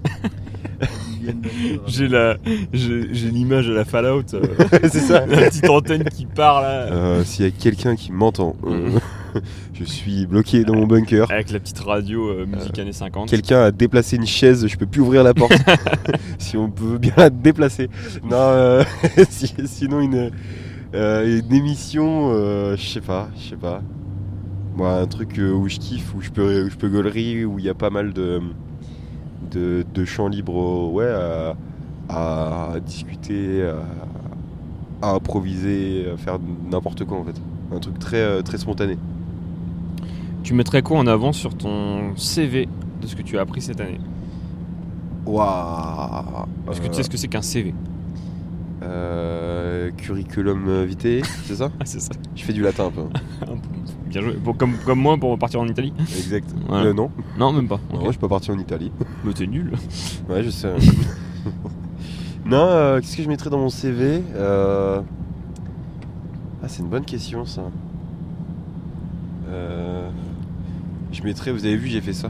J'ai 1.86 2.08
la, 2.08 2.38
j'ai 2.72 3.14
j'ai 3.14 3.30
l'image 3.32 3.68
de 3.68 3.74
la 3.74 3.84
Fallout, 3.84 4.34
euh, 4.34 4.44
C'est 4.84 5.00
ça. 5.02 5.26
la 5.26 5.50
petite 5.50 5.70
antenne 5.70 6.06
qui 6.06 6.26
part 6.26 6.62
là, 6.62 6.88
Euh, 6.90 7.24
S'il 7.26 7.44
y 7.44 7.48
a 7.50 7.52
quelqu'un 7.52 7.98
qui 7.98 8.14
m'entend, 8.14 8.56
euh, 8.66 8.92
je 9.74 9.84
suis 9.84 10.26
bloqué 10.26 10.64
dans 10.64 10.76
mon 10.76 10.88
bunker. 10.88 11.30
avec 11.32 11.52
la 11.52 11.60
petite 11.60 11.80
radio 11.80 12.30
euh, 12.30 12.46
musique 12.46 12.78
années 12.80 12.94
50. 12.94 13.30
Quelqu'un 13.30 13.62
a 13.64 13.72
déplacé 13.72 14.16
une 14.16 14.26
chaise, 14.26 14.68
je 14.68 14.78
peux 14.78 14.86
plus 14.86 15.02
ouvrir 15.02 15.24
la 15.24 15.34
porte. 15.34 15.54
si 16.40 16.58
on 16.58 16.70
peut 16.70 16.98
bien 16.98 17.14
la 17.18 17.30
déplacer. 17.30 17.90
Non, 18.24 18.38
euh, 18.38 18.84
si- 19.30 19.54
sinon 19.66 20.00
une, 20.02 20.32
euh, 20.94 21.40
une 21.40 21.54
émission, 21.54 22.32
je 22.76 22.82
sais 22.86 23.02
pas, 23.02 23.30
je 23.38 23.50
sais 23.50 23.56
pas. 23.58 23.82
Moi, 24.76 24.92
un 24.94 25.08
truc 25.08 25.40
où 25.40 25.70
je 25.70 25.78
kiffe, 25.78 26.14
où 26.16 26.22
je 26.22 26.30
peux, 26.32 26.66
où 26.66 26.70
je 26.70 26.76
peux 26.76 26.90
gaulerie, 26.90 27.46
où 27.46 27.60
il 27.60 27.66
y 27.66 27.70
a 27.70 27.74
pas 27.74 27.90
mal 27.90 28.12
de, 28.12 28.42
de, 29.52 29.86
de 29.94 30.06
champs 30.06 30.28
libres, 30.28 30.92
ouais, 30.92 31.08
à, 31.08 31.56
à 32.10 32.80
discuter, 32.82 33.64
à, 35.02 35.08
à 35.08 35.12
improviser, 35.14 36.06
à 36.14 36.18
faire 36.18 36.40
n'importe 36.70 37.06
quoi 37.06 37.18
en 37.20 37.24
fait. 37.24 37.40
Un 37.74 37.80
truc 37.80 37.98
très, 38.00 38.44
très 38.44 38.58
spontané. 38.58 38.98
Tu 40.46 40.54
mettrais 40.54 40.84
quoi 40.84 41.00
en 41.00 41.08
avant 41.08 41.34
sur 41.34 41.56
ton 41.58 42.16
CV 42.16 42.70
de 43.02 43.08
ce 43.08 43.16
que 43.16 43.24
tu 43.24 43.36
as 43.40 43.42
appris 43.42 43.62
cette 43.62 43.82
année 43.82 44.00
Waouh 45.26 46.46
Est-ce 46.70 46.82
que 46.82 46.88
tu 46.88 46.94
sais 46.94 47.02
ce 47.02 47.10
que 47.10 47.18
c'est 47.18 47.28
qu'un 47.28 47.42
CV 47.42 47.74
Euh, 48.84 49.90
curriculum 49.98 50.84
vitae, 50.84 51.24
c'est 51.46 51.56
ça 51.56 51.72
Ah, 51.80 51.86
c'est 51.86 52.00
ça. 52.00 52.12
Je 52.36 52.44
fais 52.44 52.54
du 52.54 52.62
latin 52.62 52.86
un 52.86 52.92
peu. 52.92 53.06
Bien 54.06 54.22
joué. 54.22 54.38
Comme, 54.56 54.74
comme 54.86 55.00
moi 55.00 55.18
pour 55.18 55.36
partir 55.40 55.62
en 55.62 55.68
Italie 55.68 55.94
Exact. 56.00 56.54
Voilà. 56.68 56.86
Euh, 56.90 56.94
non, 56.94 57.10
Non, 57.40 57.52
même 57.52 57.68
pas. 57.68 57.80
Moi 57.92 58.04
je 58.06 58.12
suis 58.12 58.20
pas 58.20 58.30
parti 58.30 58.52
en 58.52 58.60
Italie. 58.60 58.92
Mais 59.24 59.34
t'es 59.34 59.48
nul. 59.48 59.74
Ouais, 60.30 60.44
je 60.44 60.52
sais. 60.52 60.70
non, 62.46 62.58
euh, 62.58 63.00
qu'est-ce 63.00 63.18
que 63.18 63.24
je 63.24 63.30
mettrais 63.30 63.50
dans 63.50 63.58
mon 63.58 63.70
CV 63.70 64.22
Ah, 64.38 65.02
c'est 66.68 66.84
une 66.84 66.90
bonne 66.90 67.06
question 67.06 67.46
ça. 67.46 67.64
Euh, 69.50 70.10
Je 71.16 71.24
mettrais, 71.24 71.52
vous 71.54 71.66
avez 71.66 71.78
vu, 71.78 71.88
j'ai 71.88 72.02
fait 72.02 72.12
ça. 72.14 72.30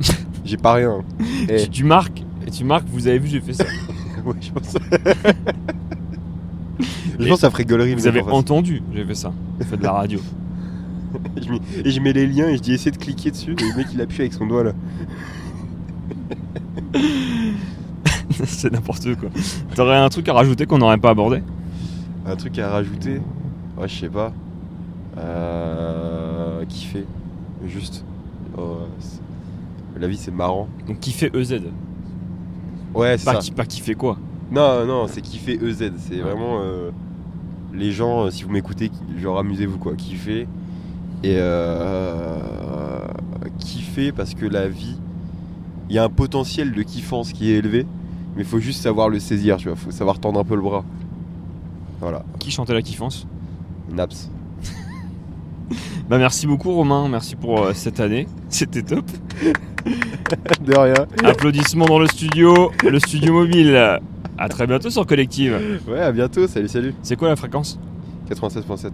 j'ai 0.44 0.56
pas 0.56 0.74
rien. 0.74 1.02
Eh, 1.48 1.62
Tu, 1.64 1.68
tu 1.70 1.84
marques, 1.84 2.24
et 2.46 2.50
tu 2.50 2.64
marques, 2.64 2.86
vous 2.90 3.06
avez 3.06 3.18
vu, 3.20 3.28
j'ai 3.28 3.40
fait 3.40 3.52
ça. 3.52 3.64
ouais, 4.26 4.34
je 4.40 4.50
pense. 4.50 4.74
je 7.18 7.26
pense 7.28 7.34
que 7.36 7.36
ça 7.36 7.50
ferait 7.50 7.64
gaulerie. 7.64 7.94
Vous 7.94 8.06
avez 8.08 8.20
entendu, 8.20 8.82
j'ai 8.94 9.04
fait 9.04 9.14
ça. 9.14 9.32
J'ai 9.60 9.66
fait 9.66 9.76
de 9.76 9.82
la 9.84 9.92
radio. 9.92 10.20
Je 11.40 11.48
mets- 11.50 11.60
Et 11.84 11.90
je 11.90 12.00
mets 12.00 12.12
les 12.12 12.26
liens 12.26 12.48
et 12.48 12.56
je 12.56 12.62
dis 12.62 12.72
essaie 12.74 12.90
de 12.90 12.96
cliquer 12.98 13.30
dessus. 13.30 13.52
Et 13.52 13.62
le 13.62 13.76
mec 13.76 13.86
il 13.94 14.00
appuie 14.00 14.20
avec 14.22 14.32
son 14.34 14.46
doigt 14.46 14.64
là. 14.64 14.72
c'est 18.44 18.72
n'importe 18.72 19.14
quoi. 19.16 19.30
T'aurais 19.74 19.96
un 19.96 20.08
truc 20.08 20.28
à 20.28 20.32
rajouter 20.34 20.66
qu'on 20.66 20.78
n'aurait 20.78 20.98
pas 20.98 21.10
abordé? 21.10 21.42
Un 22.26 22.36
truc 22.36 22.58
à 22.58 22.68
rajouter? 22.70 23.20
Ouais, 23.78 23.88
je 23.88 24.00
sais 24.00 24.08
pas. 24.08 24.32
Euh. 25.18 26.64
Kiffer. 26.68 27.06
Juste. 27.66 28.04
Oh, 28.56 28.78
la 29.98 30.06
vie 30.06 30.16
c'est 30.16 30.30
marrant. 30.30 30.68
Donc 30.86 31.04
fait 31.04 31.34
EZ 31.34 31.60
Ouais, 32.94 33.18
c'est 33.18 33.24
pas 33.24 33.34
ça. 33.34 33.38
qui, 33.40 33.50
pas 33.50 33.64
fait 33.64 33.94
quoi? 33.94 34.16
Non, 34.50 34.86
non, 34.86 35.06
c'est 35.08 35.20
kiffer 35.20 35.58
EZ. 35.62 35.92
C'est 35.98 36.16
vraiment. 36.16 36.60
euh, 36.62 36.90
les 37.74 37.92
gens, 37.92 38.24
euh, 38.24 38.30
si 38.30 38.44
vous 38.44 38.50
m'écoutez, 38.50 38.90
genre 39.18 39.38
amusez-vous 39.38 39.78
quoi. 39.78 39.94
Kiffer. 39.94 40.46
Et 41.22 41.36
euh. 41.36 42.38
Kiffer 43.58 44.12
parce 44.12 44.34
que 44.34 44.46
la 44.46 44.68
vie. 44.68 44.96
Il 45.90 45.96
y 45.96 45.98
a 45.98 46.04
un 46.04 46.08
potentiel 46.10 46.72
de 46.72 46.82
kiffance 46.82 47.32
qui 47.32 47.50
est 47.50 47.56
élevé. 47.56 47.86
Mais 48.36 48.42
il 48.42 48.48
faut 48.48 48.60
juste 48.60 48.82
savoir 48.82 49.08
le 49.08 49.18
saisir, 49.18 49.56
tu 49.56 49.68
vois. 49.68 49.76
Faut 49.76 49.90
savoir 49.90 50.18
tendre 50.18 50.38
un 50.38 50.44
peu 50.44 50.54
le 50.54 50.60
bras. 50.62 50.84
Voilà. 52.00 52.24
Qui 52.38 52.50
chantait 52.50 52.74
la 52.74 52.82
kiffance? 52.82 53.26
Naps. 53.90 54.30
Bah 56.08 56.16
merci 56.16 56.46
beaucoup 56.46 56.72
Romain, 56.72 57.06
merci 57.08 57.36
pour 57.36 57.62
euh, 57.62 57.72
cette 57.74 58.00
année. 58.00 58.26
C'était 58.48 58.82
top. 58.82 59.04
De 60.64 60.74
rien. 60.74 61.06
Applaudissements 61.22 61.86
dans 61.86 61.98
le 61.98 62.06
studio, 62.06 62.72
le 62.82 62.98
studio 62.98 63.32
mobile. 63.32 64.00
À 64.38 64.48
très 64.48 64.66
bientôt 64.66 64.88
sur 64.88 65.06
Collective. 65.06 65.80
Ouais, 65.88 66.00
à 66.00 66.12
bientôt. 66.12 66.46
Salut, 66.46 66.68
salut. 66.68 66.94
C'est 67.02 67.16
quoi 67.16 67.28
la 67.28 67.36
fréquence? 67.36 67.78
87.7. 68.30 68.92